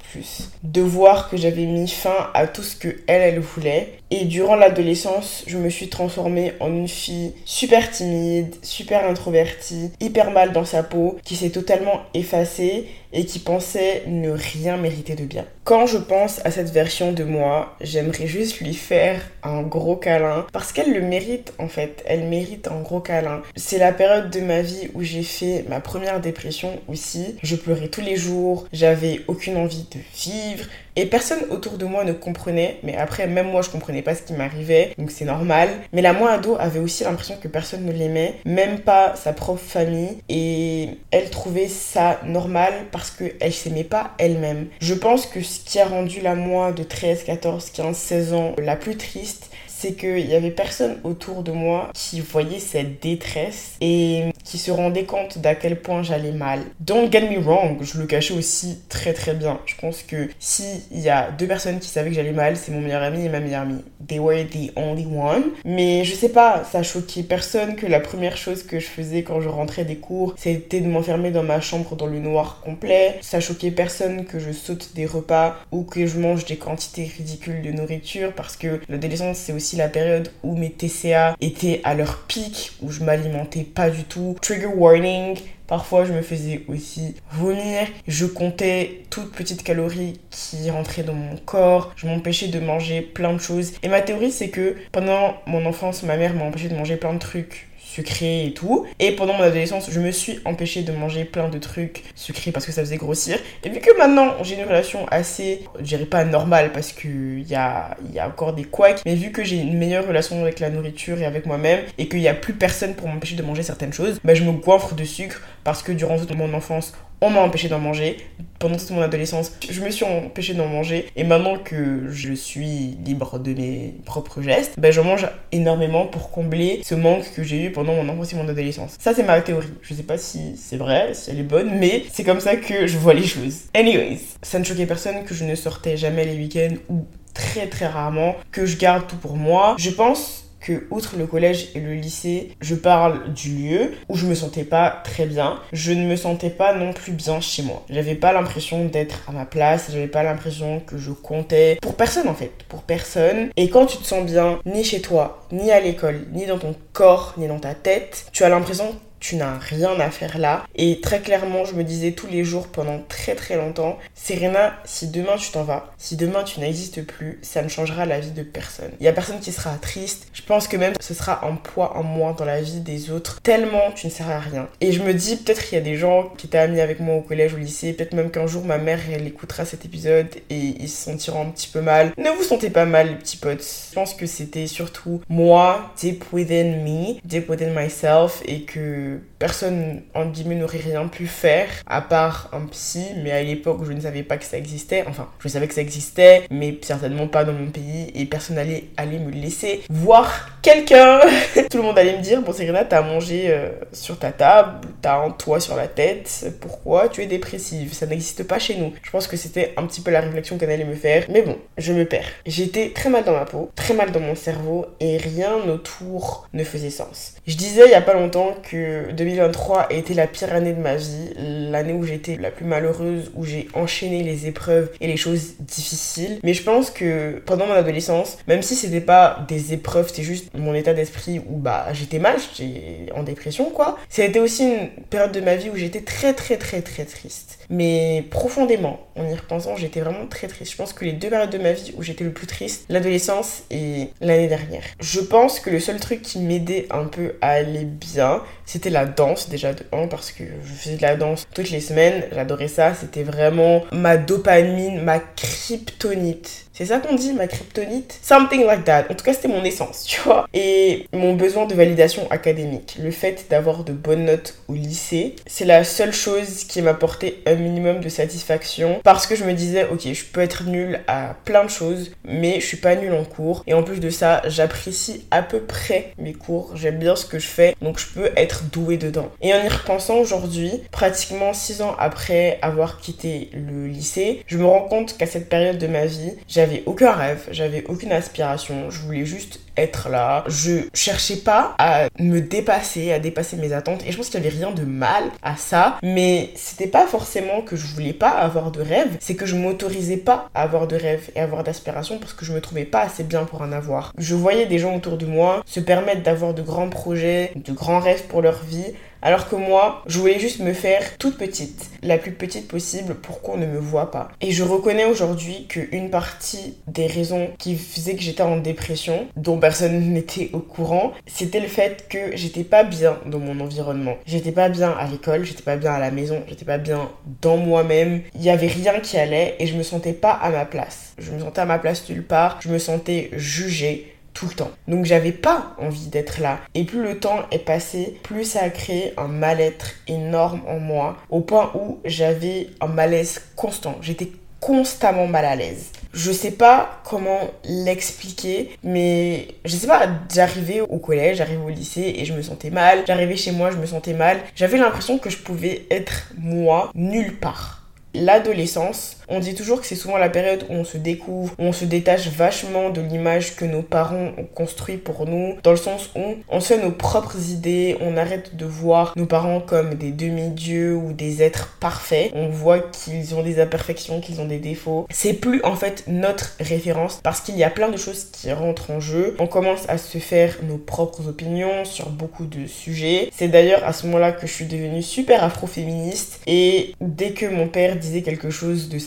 [0.63, 3.93] De voir que j'avais mis fin à tout ce que elle, elle voulait.
[4.11, 10.31] Et durant l'adolescence, je me suis transformée en une fille super timide, super introvertie, hyper
[10.31, 15.25] mal dans sa peau, qui s'est totalement effacée et qui pensait ne rien mériter de
[15.25, 15.45] bien.
[15.63, 20.45] Quand je pense à cette version de moi, j'aimerais juste lui faire un gros câlin
[20.51, 22.03] parce qu'elle le mérite en fait.
[22.05, 23.41] Elle mérite un gros câlin.
[23.55, 27.35] C'est la période de ma vie où j'ai fait ma première dépression aussi.
[27.43, 30.65] Je pleurais tous les jours, j'avais aucune envie de vivre.
[30.95, 34.23] Et personne autour de moi ne comprenait, mais après, même moi, je comprenais pas ce
[34.23, 35.69] qui m'arrivait, donc c'est normal.
[35.93, 39.61] Mais la moi ado avait aussi l'impression que personne ne l'aimait, même pas sa propre
[39.61, 44.67] famille, et elle trouvait ça normal parce qu'elle s'aimait pas elle-même.
[44.81, 48.55] Je pense que ce qui a rendu la moi de 13, 14, 15, 16 ans
[48.57, 49.48] la plus triste,
[49.79, 54.71] c'est qu'il y avait personne autour de moi qui voyait cette détresse et qui se
[54.71, 56.59] rendait compte d'à quel point j'allais mal.
[56.81, 59.59] Don't get me wrong, je le cachais aussi très très bien.
[59.65, 62.81] Je pense que s'il y a deux personnes qui savaient que j'allais mal, c'est mon
[62.81, 63.81] meilleur ami et ma meilleure amie.
[64.05, 65.43] They were the only one.
[65.63, 69.39] Mais je sais pas, ça choquait personne que la première chose que je faisais quand
[69.39, 73.17] je rentrais des cours, c'était de m'enfermer dans ma chambre dans le noir complet.
[73.21, 77.61] Ça choquait personne que je saute des repas ou que je mange des quantités ridicules
[77.61, 82.19] de nourriture parce que l'adolescence c'est aussi la période où mes TCA étaient à leur
[82.27, 84.35] pic, où je m'alimentais pas du tout.
[84.41, 85.37] Trigger warning,
[85.69, 87.87] Parfois, je me faisais aussi vomir.
[88.07, 91.93] Je comptais toutes petites calories qui rentraient dans mon corps.
[91.95, 93.73] Je m'empêchais de manger plein de choses.
[93.83, 97.13] Et ma théorie, c'est que pendant mon enfance, ma mère m'a empêché de manger plein
[97.13, 98.85] de trucs sucré et tout.
[98.99, 102.65] Et pendant mon adolescence, je me suis empêchée de manger plein de trucs sucrés parce
[102.65, 103.37] que ça faisait grossir.
[103.63, 107.55] Et vu que maintenant j'ai une relation assez, je dirais pas normale parce qu'il y
[107.55, 110.69] a, y a encore des couacs, mais vu que j'ai une meilleure relation avec la
[110.69, 113.93] nourriture et avec moi-même et qu'il n'y a plus personne pour m'empêcher de manger certaines
[113.93, 117.67] choses, bah je me goinfre de sucre parce que durant mon enfance, on m'a empêché
[117.67, 118.17] d'en manger.
[118.59, 121.05] Pendant toute mon adolescence, je me suis empêché d'en manger.
[121.15, 126.29] Et maintenant que je suis libre de mes propres gestes, ben je mange énormément pour
[126.31, 128.95] combler ce manque que j'ai eu pendant mon enfance et mon adolescence.
[128.99, 129.67] Ça, c'est ma théorie.
[129.81, 132.85] Je sais pas si c'est vrai, si elle est bonne, mais c'est comme ça que
[132.85, 133.63] je vois les choses.
[133.73, 137.87] Anyways, ça ne choquait personne que je ne sortais jamais les week-ends ou très très
[137.87, 139.75] rarement, que je garde tout pour moi.
[139.79, 140.48] Je pense
[140.89, 145.01] outre le collège et le lycée, je parle du lieu où je me sentais pas
[145.03, 145.59] très bien.
[145.73, 147.85] Je ne me sentais pas non plus bien chez moi.
[147.89, 152.27] J'avais pas l'impression d'être à ma place, j'avais pas l'impression que je comptais pour personne
[152.27, 153.49] en fait, pour personne.
[153.57, 156.75] Et quand tu te sens bien ni chez toi, ni à l'école, ni dans ton
[156.93, 160.65] corps, ni dans ta tête, tu as l'impression tu n'as rien à faire là.
[160.75, 165.07] Et très clairement, je me disais tous les jours pendant très très longtemps, Serena, si
[165.07, 168.43] demain tu t'en vas, si demain tu n'existes plus, ça ne changera la vie de
[168.43, 168.91] personne.
[168.99, 170.27] Il y a personne qui sera triste.
[170.33, 173.41] Je pense que même ce sera un poids en moins dans la vie des autres,
[173.41, 174.67] tellement tu ne seras à rien.
[174.81, 177.15] Et je me dis, peut-être qu'il y a des gens qui étaient amis avec moi
[177.15, 180.55] au collège, au lycée, peut-être même qu'un jour ma mère, elle écoutera cet épisode et
[180.55, 182.13] ils se sentiront un petit peu mal.
[182.17, 183.63] Ne vous sentez pas mal, les petits potes.
[183.89, 190.01] Je pense que c'était surtout moi, deep within me, deep within myself, et que personne,
[190.13, 194.01] en guillemets, n'aurait rien pu faire à part un psy, mais à l'époque, je ne
[194.01, 195.05] savais pas que ça existait.
[195.07, 198.83] Enfin, je savais que ça existait, mais certainement pas dans mon pays, et personne n'allait
[198.97, 201.19] me laisser voir quelqu'un.
[201.69, 205.23] Tout le monde allait me dire, bon, Serena, t'as mangé euh, sur ta table, t'as
[205.23, 207.93] un toit sur la tête, pourquoi tu es dépressive?
[207.93, 208.93] Ça n'existe pas chez nous.
[209.01, 211.57] Je pense que c'était un petit peu la réflexion qu'elle allait me faire, mais bon,
[211.77, 212.27] je me perds.
[212.45, 216.63] J'étais très mal dans ma peau, très mal dans mon cerveau, et rien autour ne
[216.63, 217.35] faisait sens.
[217.49, 220.79] Je disais il y a pas longtemps que 2023 a été la pire année de
[220.79, 225.17] ma vie, l'année où j'étais la plus malheureuse, où j'ai enchaîné les épreuves et les
[225.17, 226.39] choses difficiles.
[226.43, 230.55] Mais je pense que pendant mon adolescence, même si c'était pas des épreuves, c'était juste
[230.55, 233.97] mon état d'esprit où bah j'étais mal, j'étais en dépression quoi.
[234.09, 237.57] C'était aussi une période de ma vie où j'étais très très très très triste.
[237.71, 240.71] Mais profondément, en y repensant, j'étais vraiment très triste.
[240.71, 243.63] Je pense que les deux périodes de ma vie où j'étais le plus triste, l'adolescence
[243.71, 244.83] et l'année dernière.
[244.99, 249.49] Je pense que le seul truc qui m'aidait un peu aller bien, c'était la danse
[249.49, 252.93] déjà de 1 parce que je faisais de la danse toutes les semaines, j'adorais ça,
[252.93, 256.68] c'était vraiment ma dopamine, ma kryptonite.
[256.79, 258.17] C'est ça qu'on dit, ma kryptonite?
[258.23, 259.07] Something like that.
[259.09, 260.47] En tout cas, c'était mon essence, tu vois.
[260.53, 262.95] Et mon besoin de validation académique.
[263.03, 267.55] Le fait d'avoir de bonnes notes au lycée, c'est la seule chose qui m'apportait un
[267.55, 269.01] minimum de satisfaction.
[269.03, 272.61] Parce que je me disais, ok, je peux être nulle à plein de choses, mais
[272.61, 273.61] je suis pas nulle en cours.
[273.67, 276.71] Et en plus de ça, j'apprécie à peu près mes cours.
[276.77, 279.27] J'aime bien ce que je fais, donc je peux être douée dedans.
[279.41, 284.65] Et en y repensant aujourd'hui, pratiquement 6 ans après avoir quitté le lycée, je me
[284.65, 288.91] rends compte qu'à cette période de ma vie, j'avais j'avais aucun rêve, j'avais aucune aspiration,
[288.91, 290.43] je voulais juste être là.
[290.47, 294.45] Je cherchais pas à me dépasser, à dépasser mes attentes et je pense qu'il y
[294.45, 298.71] avait rien de mal à ça, mais c'était pas forcément que je voulais pas avoir
[298.71, 302.33] de rêve, c'est que je m'autorisais pas à avoir de rêve et avoir d'aspiration parce
[302.33, 304.13] que je me trouvais pas assez bien pour en avoir.
[304.17, 307.99] Je voyais des gens autour de moi se permettre d'avoir de grands projets, de grands
[307.99, 312.17] rêves pour leur vie alors que moi, je voulais juste me faire toute petite, la
[312.17, 314.29] plus petite possible pour qu'on ne me voit pas.
[314.41, 319.59] Et je reconnais aujourd'hui qu'une partie des raisons qui faisaient que j'étais en dépression, dont
[319.59, 324.17] personne n'était au courant, c'était le fait que j'étais pas bien dans mon environnement.
[324.25, 327.09] J'étais pas bien à l'école, j'étais pas bien à la maison, j'étais pas bien
[327.41, 328.21] dans moi-même.
[328.35, 331.13] Il y avait rien qui allait et je me sentais pas à ma place.
[331.17, 334.15] Je me sentais à ma place nulle part, je me sentais jugée
[334.47, 334.71] le temps.
[334.87, 336.59] Donc j'avais pas envie d'être là.
[336.75, 341.17] Et plus le temps est passé, plus ça a créé un mal-être énorme en moi,
[341.29, 343.95] au point où j'avais un malaise constant.
[344.01, 345.91] J'étais constamment mal à l'aise.
[346.13, 352.15] Je sais pas comment l'expliquer, mais je sais pas, j'arrivais au collège, j'arrivais au lycée
[352.17, 353.03] et je me sentais mal.
[353.07, 354.39] J'arrivais chez moi, je me sentais mal.
[354.55, 357.83] J'avais l'impression que je pouvais être moi nulle part.
[358.15, 361.73] L'adolescence, on dit toujours que c'est souvent la période où on se découvre, où on
[361.73, 366.09] se détache vachement de l'image que nos parents ont construit pour nous, dans le sens
[366.15, 370.11] où on se fait nos propres idées, on arrête de voir nos parents comme des
[370.11, 375.07] demi-dieux ou des êtres parfaits, on voit qu'ils ont des imperfections, qu'ils ont des défauts.
[375.09, 378.91] C'est plus en fait notre référence parce qu'il y a plein de choses qui rentrent
[378.91, 379.35] en jeu.
[379.39, 383.29] On commence à se faire nos propres opinions sur beaucoup de sujets.
[383.33, 387.67] C'est d'ailleurs à ce moment-là que je suis devenue super afroféministe et dès que mon
[387.67, 388.99] père disait quelque chose de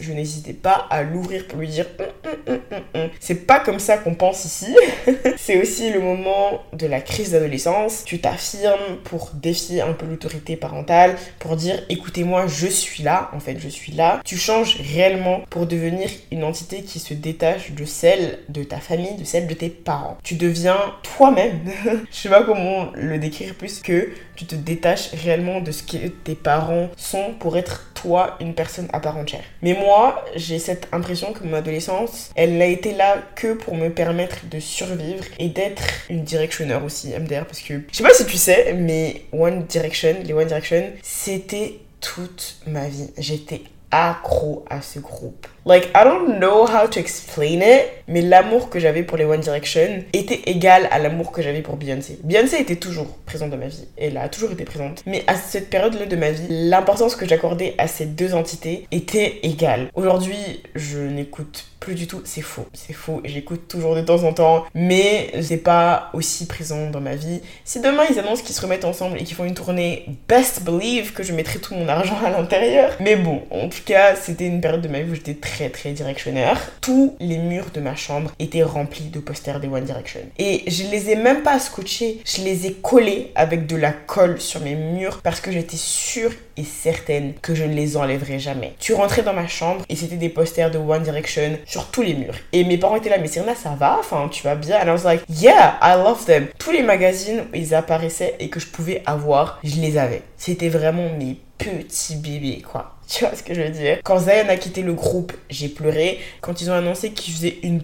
[0.00, 3.98] je n'hésitais pas à l'ouvrir pour lui dire hum, hum, hum, c'est pas comme ça
[3.98, 4.74] qu'on pense ici.
[5.36, 8.04] c'est aussi le moment de la crise d'adolescence.
[8.04, 13.40] Tu t'affirmes pour défier un peu l'autorité parentale, pour dire écoutez-moi, je suis là, en
[13.40, 14.20] fait, je suis là.
[14.24, 19.14] Tu changes réellement pour devenir une entité qui se détache de celle de ta famille,
[19.16, 20.18] de celle de tes parents.
[20.22, 20.78] Tu deviens
[21.16, 21.60] toi-même.
[22.10, 26.08] je sais pas comment le décrire plus que tu te détaches réellement de ce que
[26.08, 29.44] tes parents sont pour être toi une personne à part entière.
[29.60, 33.90] Mais moi, j'ai cette impression que mon adolescence, elle n'a été là que pour me
[33.90, 38.24] permettre de survivre et d'être une directionneur aussi, MDR, parce que je sais pas si
[38.24, 43.10] tu sais, mais One Direction, les One Direction, c'était toute ma vie.
[43.18, 45.46] J'étais accro à ce groupe.
[45.66, 49.40] Like, I don't know how to explain it, mais l'amour que j'avais pour les One
[49.40, 52.18] Direction était égal à l'amour que j'avais pour Beyoncé.
[52.24, 55.02] Beyoncé était toujours présente dans ma vie, elle a toujours été présente.
[55.04, 59.40] Mais à cette période-là de ma vie, l'importance que j'accordais à ces deux entités était
[59.42, 59.90] égale.
[59.94, 62.66] Aujourd'hui, je n'écoute plus du tout, c'est faux.
[62.74, 67.14] C'est faux, j'écoute toujours de temps en temps, mais c'est pas aussi présent dans ma
[67.14, 67.40] vie.
[67.64, 71.12] Si demain ils annoncent qu'ils se remettent ensemble et qu'ils font une tournée, best believe
[71.12, 72.92] que je mettrai tout mon argent à l'intérieur.
[73.00, 75.92] Mais bon, en tout cas, c'était une période de ma vie où j'étais très très
[75.92, 76.72] directionnaire.
[76.80, 80.20] Tous les murs de ma chambre étaient remplis de posters des One Direction.
[80.38, 84.40] Et je les ai même pas scotchés, je les ai collés avec de la colle
[84.40, 88.74] sur mes murs parce que j'étais sûre et certaine que je ne les enlèverais jamais.
[88.78, 92.14] Tu rentrais dans ma chambre et c'était des posters de One Direction sur tous les
[92.14, 92.34] murs.
[92.52, 93.98] Et mes parents étaient là, mais Serena, ça va?
[93.98, 94.78] Enfin, tu vas bien?
[94.80, 96.48] And I was like, yeah, I love them.
[96.58, 100.22] Tous les magazines où ils apparaissaient et que je pouvais avoir, je les avais.
[100.36, 102.96] C'était vraiment mes petits bébés, quoi.
[103.12, 103.98] Tu vois ce que je veux dire?
[104.04, 106.20] Quand Zayn a quitté le groupe, j'ai pleuré.
[106.40, 107.82] Quand ils ont annoncé qu'ils faisaient une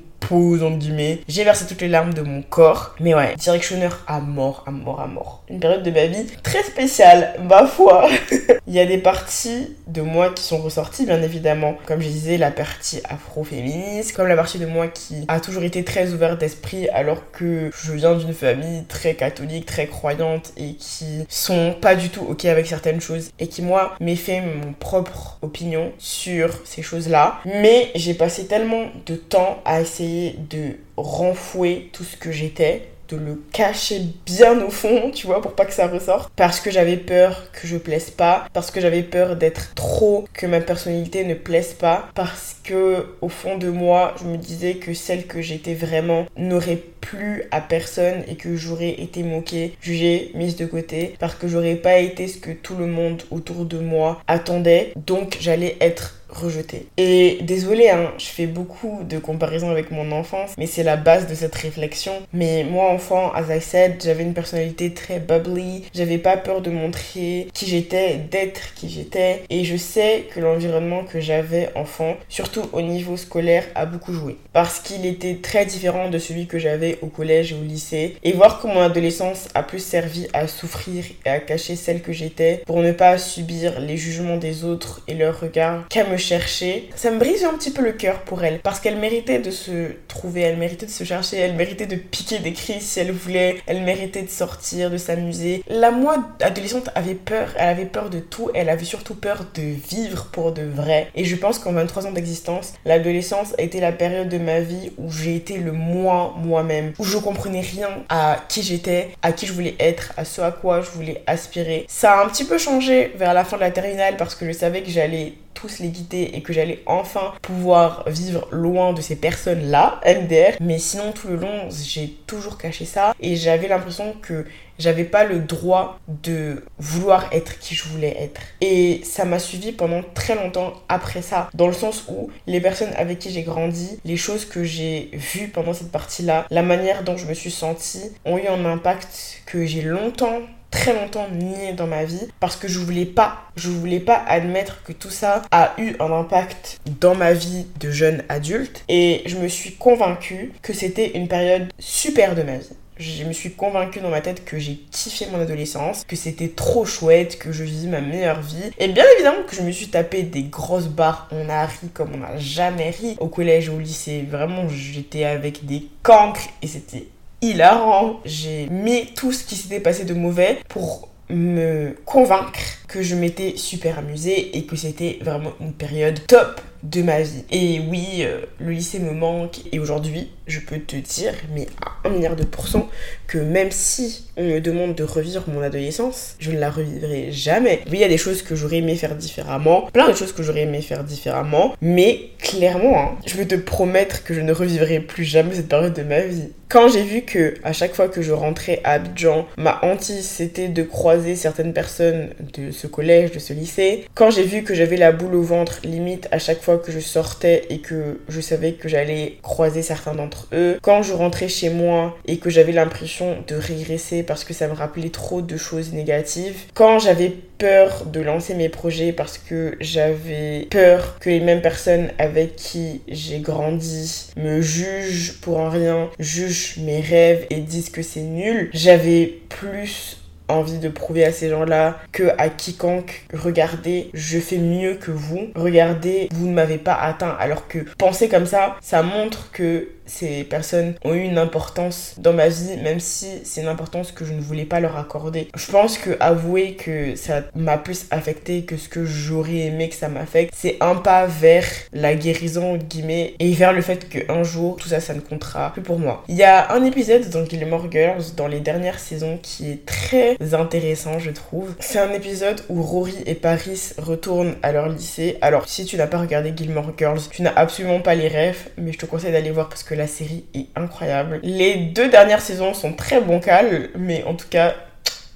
[1.29, 2.95] j'ai versé toutes les larmes de mon corps.
[3.01, 5.43] Mais ouais, directionneur à mort, à mort, à mort.
[5.49, 8.09] Une période de ma vie très spéciale, ma foi.
[8.67, 11.77] Il y a des parties de moi qui sont ressorties, bien évidemment.
[11.87, 15.85] Comme je disais, la partie afro-féministe, comme la partie de moi qui a toujours été
[15.85, 21.25] très ouverte d'esprit alors que je viens d'une famille très catholique, très croyante et qui
[21.29, 25.39] sont pas du tout ok avec certaines choses et qui, moi, m'ait fait mon propre
[25.43, 27.41] opinion sur ces choses-là.
[27.45, 30.16] Mais j'ai passé tellement de temps à essayer
[30.51, 35.53] de renfouer tout ce que j'étais de le cacher bien au fond, tu vois, pour
[35.53, 36.33] pas que ça ressorte.
[36.37, 40.47] Parce que j'avais peur que je plaise pas, parce que j'avais peur d'être trop, que
[40.47, 44.95] ma personnalité ne plaise pas, parce que au fond de moi, je me disais que
[44.95, 50.57] celle que j'étais vraiment n'aurait plus à personne et que j'aurais été moquée, jugée, mise
[50.57, 54.21] de côté, parce que j'aurais pas été ce que tout le monde autour de moi
[54.27, 54.93] attendait.
[54.97, 56.87] Donc j'allais être rejeté.
[56.97, 61.27] Et désolé, hein, je fais beaucoup de comparaisons avec mon enfance, mais c'est la base
[61.27, 62.13] de cette réflexion.
[62.33, 66.71] Mais moi, enfant, as I said, j'avais une personnalité très bubbly, j'avais pas peur de
[66.71, 72.63] montrer qui j'étais, d'être qui j'étais, et je sais que l'environnement que j'avais enfant, surtout
[72.73, 74.37] au niveau scolaire, a beaucoup joué.
[74.53, 78.33] Parce qu'il était très différent de celui que j'avais au collège et au lycée, et
[78.33, 82.63] voir que mon adolescence a plus servi à souffrir et à cacher celle que j'étais
[82.67, 86.91] pour ne pas subir les jugements des autres et leurs regards qu'à me chercher.
[86.97, 89.93] Ça me brise un petit peu le cœur pour elle parce qu'elle méritait de se
[90.09, 93.57] trouver, elle méritait de se chercher, elle méritait de piquer des cris si elle voulait,
[93.67, 95.63] elle méritait de sortir, de s'amuser.
[95.69, 99.63] La moi adolescente avait peur, elle avait peur de tout, elle avait surtout peur de
[99.63, 101.09] vivre pour de vrai.
[101.15, 104.93] Et je pense qu'en 23 ans d'existence, l'adolescence a été la période de ma vie
[104.99, 109.47] où j'ai été le moi moi-même, où je comprenais rien à qui j'étais, à qui
[109.47, 111.87] je voulais être, à ce à quoi je voulais aspirer.
[111.89, 114.53] Ça a un petit peu changé vers la fin de la terminale parce que je
[114.53, 119.17] savais que j'allais tous les quitter et que j'allais enfin pouvoir vivre loin de ces
[119.17, 120.57] personnes-là, MDR.
[120.61, 124.45] Mais sinon, tout le long, j'ai toujours caché ça et j'avais l'impression que
[124.79, 128.43] j'avais pas le droit de vouloir être qui je voulais être.
[128.61, 132.93] Et ça m'a suivi pendant très longtemps après ça, dans le sens où les personnes
[132.97, 137.17] avec qui j'ai grandi, les choses que j'ai vues pendant cette partie-là, la manière dont
[137.17, 140.43] je me suis sentie, ont eu un impact que j'ai longtemps
[140.77, 144.83] très longtemps nié dans ma vie parce que je voulais pas, je voulais pas admettre
[144.85, 149.39] que tout ça a eu un impact dans ma vie de jeune adulte et je
[149.39, 152.69] me suis convaincue que c'était une période super de ma vie.
[152.99, 156.87] Je me suis convaincue dans ma tête que j'ai kiffé mon adolescence, que c'était trop
[156.87, 158.71] chouette, que je vivais ma meilleure vie.
[158.79, 161.29] Et bien évidemment que je me suis tapé des grosses barres.
[161.31, 164.27] On a ri comme on n'a jamais ri au collège, au lycée.
[164.31, 167.09] Vraiment, j'étais avec des cancres et c'était
[167.43, 168.21] hilarant.
[168.25, 173.57] J'ai mis tout ce qui s'était passé de mauvais pour me convaincre que je m'étais
[173.57, 176.61] super amusée et que c'était vraiment une période top
[176.91, 177.45] de ma vie.
[177.51, 182.09] Et oui, euh, le lycée me manque et aujourd'hui, je peux te dire, mais à
[182.09, 182.89] un milliard de pourcents,
[183.27, 187.81] que même si on me demande de revivre mon adolescence, je ne la revivrai jamais.
[187.87, 190.43] Oui, il y a des choses que j'aurais aimé faire différemment, plein de choses que
[190.43, 195.01] j'aurais aimé faire différemment, mais clairement, hein, je peux te promettre que je ne revivrai
[195.01, 196.51] plus jamais cette période de ma vie.
[196.69, 200.67] Quand j'ai vu que à chaque fois que je rentrais à Abidjan, ma hantise c'était
[200.67, 204.97] de croiser certaines personnes de ce collège, de ce lycée, quand j'ai vu que j'avais
[204.97, 208.73] la boule au ventre limite à chaque fois que je sortais et que je savais
[208.73, 213.37] que j'allais croiser certains d'entre eux, quand je rentrais chez moi et que j'avais l'impression
[213.47, 218.21] de régresser parce que ça me rappelait trop de choses négatives, quand j'avais peur de
[218.21, 224.31] lancer mes projets parce que j'avais peur que les mêmes personnes avec qui j'ai grandi
[224.37, 230.19] me jugent pour un rien, jugent mes rêves et disent que c'est nul, j'avais plus
[230.49, 235.49] envie de prouver à ces gens-là que à quiconque regardez je fais mieux que vous
[235.55, 240.45] regardez vous ne m'avez pas atteint alors que penser comme ça ça montre que ces
[240.45, 244.33] personnes ont eu une importance dans ma vie, même si c'est une importance que je
[244.33, 245.49] ne voulais pas leur accorder.
[245.57, 249.95] Je pense que avouer que ça m'a plus affecté que ce que j'aurais aimé que
[249.95, 254.77] ça m'affecte, c'est un pas vers la guérison, guillemets, et vers le fait qu'un jour,
[254.77, 256.25] tout ça, ça ne comptera plus pour moi.
[256.29, 260.36] Il y a un épisode dans Gilmore Girls, dans les dernières saisons, qui est très
[260.53, 261.75] intéressant, je trouve.
[261.81, 265.39] C'est un épisode où Rory et Paris retournent à leur lycée.
[265.41, 268.93] Alors, si tu n'as pas regardé Gilmore Girls, tu n'as absolument pas les rêves, mais
[268.93, 271.41] je te conseille d'aller voir parce que la série est incroyable.
[271.43, 274.75] Les deux dernières saisons sont très bon calmes, mais en tout cas,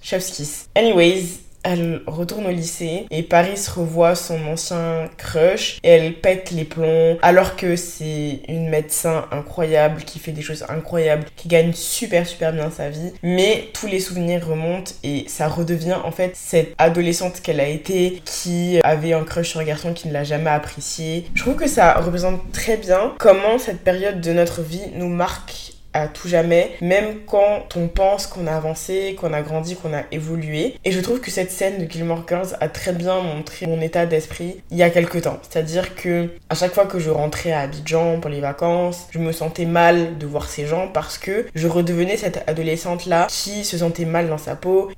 [0.03, 0.69] chef's kiss.
[0.75, 6.65] Anyways, elle retourne au lycée et Paris revoit son ancien crush et elle pète les
[6.65, 12.27] plombs alors que c'est une médecin incroyable qui fait des choses incroyables, qui gagne super
[12.27, 13.13] super bien sa vie.
[13.23, 18.23] Mais tous les souvenirs remontent et ça redevient en fait cette adolescente qu'elle a été
[18.25, 21.27] qui avait un crush sur un garçon qui ne l'a jamais apprécié.
[21.35, 25.70] Je trouve que ça représente très bien comment cette période de notre vie nous marque
[25.93, 30.03] à tout jamais, même quand on pense qu'on a avancé, qu'on a grandi, qu'on a
[30.13, 30.77] évolué.
[30.85, 34.07] Et je trouve que cette scène de Gilmore Girls a très bien montré mon état
[34.07, 35.39] d'esprit il y a quelques temps.
[35.43, 39.33] C'est-à-dire que à chaque fois que je rentrais à Abidjan pour les vacances, je me
[39.33, 44.05] sentais mal de voir ces gens parce que je redevenais cette adolescente-là qui se sentait
[44.05, 44.91] mal dans sa peau,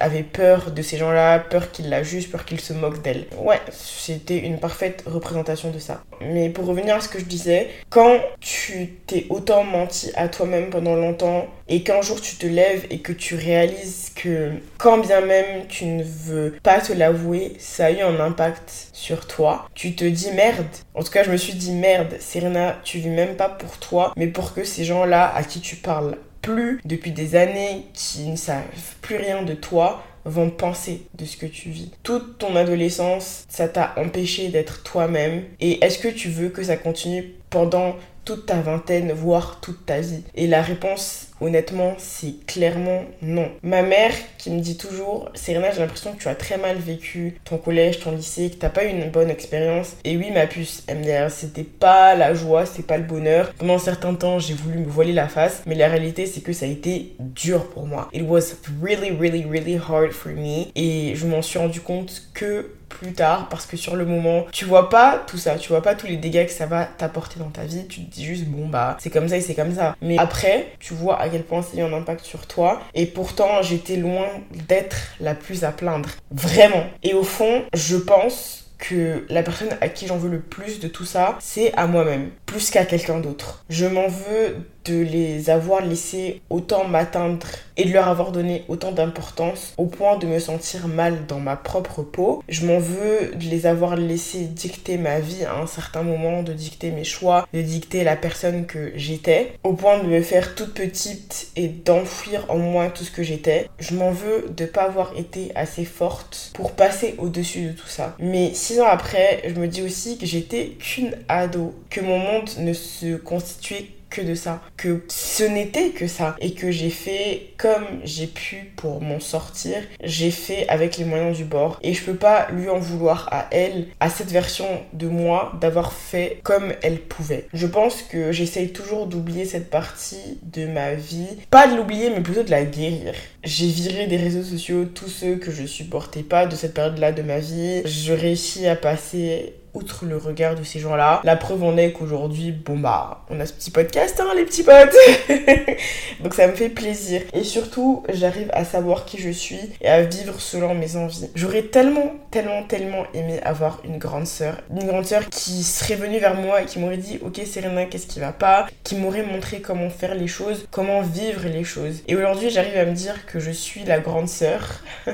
[0.00, 3.26] avait peur de ces gens-là, peur qu'ils la jugent, peur qu'ils se moquent d'elle.
[3.38, 6.02] Ouais, c'était une parfaite représentation de ça.
[6.20, 10.70] Mais pour revenir à ce que je disais, quand tu t'es autant menti à toi-même
[10.70, 15.20] pendant longtemps et qu'un jour tu te lèves et que tu réalises que quand bien
[15.20, 19.94] même tu ne veux pas te l'avouer, ça a eu un impact sur toi, tu
[19.94, 20.66] te dis merde.
[20.94, 24.12] En tout cas, je me suis dit merde, Serena, tu vis même pas pour toi,
[24.16, 28.36] mais pour que ces gens-là à qui tu parles plus depuis des années, qui ne
[28.36, 28.62] savent
[29.00, 31.90] plus rien de toi, vont penser de ce que tu vis.
[32.02, 35.44] Toute ton adolescence, ça t'a empêché d'être toi-même.
[35.60, 40.00] Et est-ce que tu veux que ça continue pendant toute ta vingtaine, voire toute ta
[40.00, 40.22] vie?
[40.34, 43.50] Et la réponse, honnêtement, c'est clairement non.
[43.62, 47.36] Ma mère qui me dit toujours, Serena, j'ai l'impression que tu as très mal vécu
[47.44, 49.96] ton collège, ton lycée, que t'as pas eu une bonne expérience.
[50.04, 53.52] Et oui, ma puce, elle me dit, c'était pas la joie, c'était pas le bonheur.
[53.58, 56.52] Pendant un certain temps, j'ai voulu me voiler la face, mais la réalité, c'est que
[56.52, 58.08] ça a été dur pour moi.
[58.12, 60.66] It was really, really, really hard for me.
[60.74, 64.64] Et je m'en suis rendu compte que plus tard parce que sur le moment tu
[64.64, 67.48] vois pas tout ça tu vois pas tous les dégâts que ça va t'apporter dans
[67.48, 69.96] ta vie tu te dis juste bon bah c'est comme ça et c'est comme ça
[70.02, 72.80] mais après tu vois à quel point ça a un impact sur toi.
[72.94, 74.28] Et pourtant j'étais loin
[74.68, 76.10] d'être la plus à plaindre.
[76.30, 76.84] Vraiment.
[77.02, 80.88] Et au fond je pense que la personne à qui j'en veux le plus de
[80.88, 83.64] tout ça, c'est à moi-même, plus qu'à quelqu'un d'autre.
[83.70, 88.92] Je m'en veux de les avoir laissés autant m'atteindre et de leur avoir donné autant
[88.92, 92.42] d'importance au point de me sentir mal dans ma propre peau.
[92.48, 96.52] Je m'en veux de les avoir laissés dicter ma vie à un certain moment, de
[96.52, 100.74] dicter mes choix, de dicter la personne que j'étais, au point de me faire toute
[100.74, 103.68] petite et d'enfuir en moi tout ce que j'étais.
[103.78, 108.16] Je m'en veux de pas avoir été assez forte pour passer au-dessus de tout ça.
[108.18, 112.50] Mais six ans après, je me dis aussi que j'étais qu'une ado, que mon monde
[112.58, 117.54] ne se constituait que de ça, que ce n'était que ça et que j'ai fait
[117.56, 122.04] comme j'ai pu pour m'en sortir, j'ai fait avec les moyens du bord et je
[122.04, 126.72] peux pas lui en vouloir à elle, à cette version de moi d'avoir fait comme
[126.82, 127.46] elle pouvait.
[127.54, 132.20] Je pense que j'essaye toujours d'oublier cette partie de ma vie, pas de l'oublier mais
[132.20, 133.14] plutôt de la guérir.
[133.44, 137.22] J'ai viré des réseaux sociaux tous ceux que je supportais pas de cette période-là de
[137.22, 137.82] ma vie.
[137.86, 141.20] Je réussis à passer outre le regard de ces gens-là.
[141.24, 144.62] La preuve en est qu'aujourd'hui, bon bah, on a ce petit podcast, hein, les petits
[144.62, 144.96] potes.
[146.20, 147.22] Donc ça me fait plaisir.
[147.32, 151.30] Et surtout, j'arrive à savoir qui je suis et à vivre selon mes envies.
[151.34, 154.58] J'aurais tellement, tellement, tellement aimé avoir une grande sœur.
[154.70, 158.06] Une grande sœur qui serait venue vers moi et qui m'aurait dit, ok Serena, qu'est-ce
[158.06, 158.66] qui va pas?
[158.84, 162.02] Qui m'aurait montré comment faire les choses, comment vivre les choses.
[162.08, 164.82] Et aujourd'hui, j'arrive à me dire que je suis la grande sœur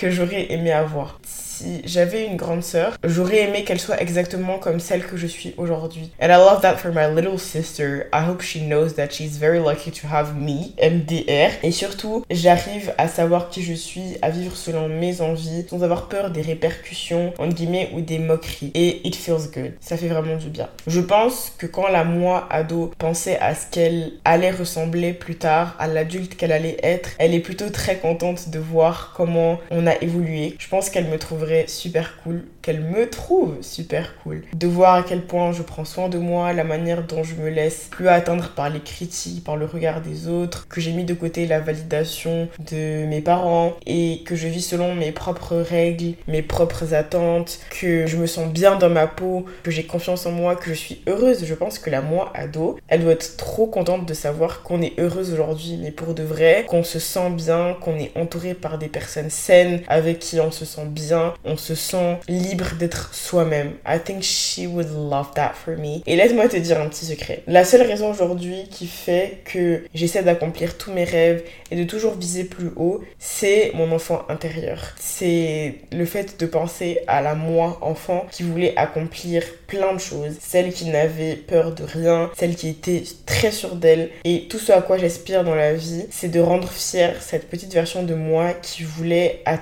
[0.00, 1.20] que j'aurais aimé avoir
[1.60, 5.54] si j'avais une grande sœur, j'aurais aimé qu'elle soit exactement comme celle que je suis
[5.58, 6.10] aujourd'hui.
[6.20, 8.06] And I love that for my little sister.
[8.14, 11.50] I hope she knows that she's very lucky to have me, MDR.
[11.62, 16.08] Et surtout, j'arrive à savoir qui je suis, à vivre selon mes envies, sans avoir
[16.08, 18.70] peur des répercussions, entre guillemets, ou des moqueries.
[18.74, 19.72] Et it feels good.
[19.80, 20.68] Ça fait vraiment du bien.
[20.86, 25.76] Je pense que quand la moi ado pensait à ce qu'elle allait ressembler plus tard,
[25.78, 29.89] à l'adulte qu'elle allait être, elle est plutôt très contente de voir comment on a
[30.00, 30.56] évolué.
[30.58, 34.42] Je pense qu'elle me trouverait super cool, qu'elle me trouve super cool.
[34.54, 37.48] De voir à quel point je prends soin de moi, la manière dont je me
[37.48, 41.14] laisse plus atteindre par les critiques, par le regard des autres, que j'ai mis de
[41.14, 46.42] côté la validation de mes parents et que je vis selon mes propres règles, mes
[46.42, 50.56] propres attentes, que je me sens bien dans ma peau, que j'ai confiance en moi,
[50.56, 51.44] que je suis heureuse.
[51.44, 54.98] Je pense que la moi ado, elle doit être trop contente de savoir qu'on est
[54.98, 58.88] heureuse aujourd'hui, mais pour de vrai, qu'on se sent bien, qu'on est entouré par des
[58.88, 63.72] personnes saines avec qui on se sent bien, on se sent libre d'être soi-même.
[63.86, 66.00] I think she would love that for me.
[66.06, 67.42] Et laisse-moi te dire un petit secret.
[67.46, 72.14] La seule raison aujourd'hui qui fait que j'essaie d'accomplir tous mes rêves et de toujours
[72.14, 74.94] viser plus haut, c'est mon enfant intérieur.
[74.98, 80.36] C'est le fait de penser à la moi enfant qui voulait accomplir plein de choses,
[80.40, 84.72] celle qui n'avait peur de rien, celle qui était très sûre d'elle et tout ce
[84.72, 88.52] à quoi j'aspire dans la vie, c'est de rendre fière cette petite version de moi
[88.52, 89.59] qui voulait atteindre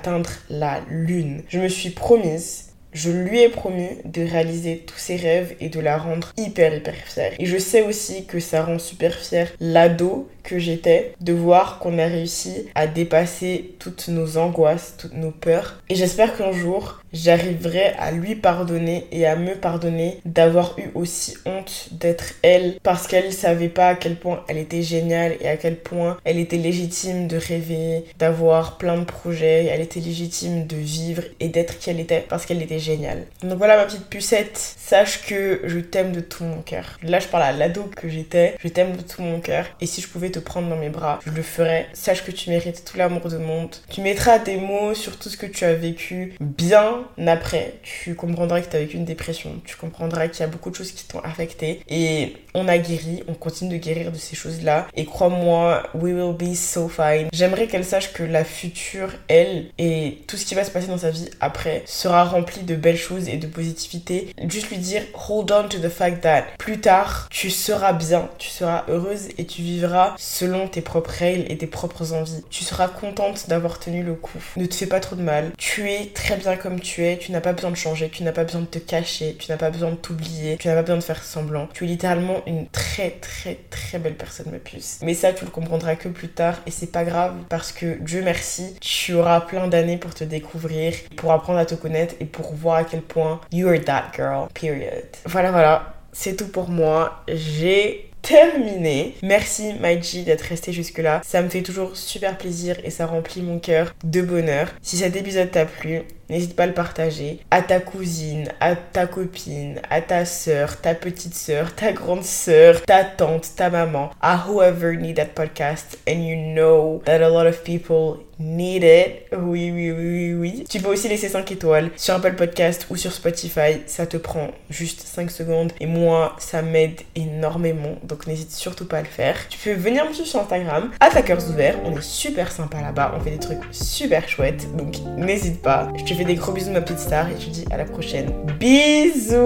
[0.51, 1.43] la lune.
[1.49, 5.81] Je me suis promise je lui ai promis de réaliser tous ses rêves et de
[5.81, 7.33] la rendre hyper hyper fière.
[7.39, 11.99] Et je sais aussi que ça rend super fière l'ado que j'étais de voir qu'on
[11.99, 15.83] a réussi à dépasser toutes nos angoisses, toutes nos peurs.
[15.91, 21.37] Et j'espère qu'un jour, j'arriverai à lui pardonner et à me pardonner d'avoir eu aussi
[21.47, 25.57] honte d'être elle parce qu'elle savait pas à quel point elle était géniale et à
[25.57, 30.77] quel point elle était légitime de rêver, d'avoir plein de projets, elle était légitime de
[30.77, 33.25] vivre et d'être qui elle était parce qu'elle était géniale.
[33.43, 36.99] Donc voilà ma petite pucette, sache que je t'aime de tout mon cœur.
[37.03, 40.01] Là je parle à l'ado que j'étais, je t'aime de tout mon cœur et si
[40.01, 41.87] je pouvais te prendre dans mes bras, je le ferai.
[41.93, 43.75] Sache que tu mérites tout l'amour du monde.
[43.91, 47.75] Tu mettras des mots sur tout ce que tu as vécu bien après.
[47.83, 49.61] Tu comprendras que tu as vécu une dépression.
[49.65, 51.83] Tu comprendras qu'il y a beaucoup de choses qui t'ont affecté.
[51.89, 54.89] Et on a guéri, on continue de guérir de ces choses-là.
[54.95, 57.29] Et crois-moi, we will be so fine.
[57.33, 60.99] J'aimerais qu'elle sache que la future, elle, et tout ce qui va se passer dans
[60.99, 64.35] sa vie après, sera rempli de belles choses et de positivité.
[64.49, 68.49] Juste lui dire, hold on to the fact that plus tard, tu seras bien, tu
[68.49, 72.45] seras heureuse et tu vivras selon tes propres règles et tes propres envies.
[72.51, 74.39] Tu seras contente d'avoir tenu le coup.
[74.57, 75.53] Ne te fais pas trop de mal.
[75.59, 77.19] Tu es très bien comme tu es.
[77.19, 78.09] Tu n'as pas besoin de changer.
[78.09, 79.37] Tu n'as pas besoin de te cacher.
[79.39, 80.57] Tu n'as pas besoin de t'oublier.
[80.57, 81.69] Tu n'as pas besoin de faire semblant.
[81.73, 84.99] Tu es littéralement une très très très belle personne, ma puce.
[85.03, 88.23] Mais ça, tu le comprendras que plus tard et c'est pas grave parce que Dieu
[88.23, 92.55] merci, tu auras plein d'années pour te découvrir, pour apprendre à te connaître et pour
[92.55, 94.49] voir à quel point you are that girl.
[94.55, 95.05] Period.
[95.27, 95.95] Voilà, voilà.
[96.13, 97.23] C'est tout pour moi.
[97.29, 99.15] J'ai terminé.
[99.23, 101.21] Merci Maiji d'être resté jusque là.
[101.25, 104.69] Ça me fait toujours super plaisir et ça remplit mon cœur de bonheur.
[104.83, 109.07] Si cet épisode t'a plu, n'hésite pas à le partager à ta cousine, à ta
[109.07, 114.47] copine, à ta soeur, ta petite soeur, ta grande soeur, ta tante, ta maman, à
[114.47, 119.27] whoever need that podcast and you know that a lot of people need it.
[119.37, 123.13] Oui, oui, oui, oui, Tu peux aussi laisser 5 étoiles sur Apple Podcast ou sur
[123.13, 123.83] Spotify.
[123.87, 125.73] Ça te prend juste 5 secondes.
[125.81, 127.97] Et moi, ça m'aide énormément.
[128.05, 129.37] Donc n'hésite surtout pas à le faire.
[129.49, 131.79] Tu peux venir me suivre sur Instagram, Attackers ouverts.
[131.85, 133.15] On est super sympa là-bas.
[133.17, 134.67] On fait des trucs super chouettes.
[134.77, 135.89] Donc n'hésite pas.
[135.97, 137.29] Je te fais des gros bisous, ma petite star.
[137.29, 138.33] Et je te dis à la prochaine.
[138.59, 139.39] Bisous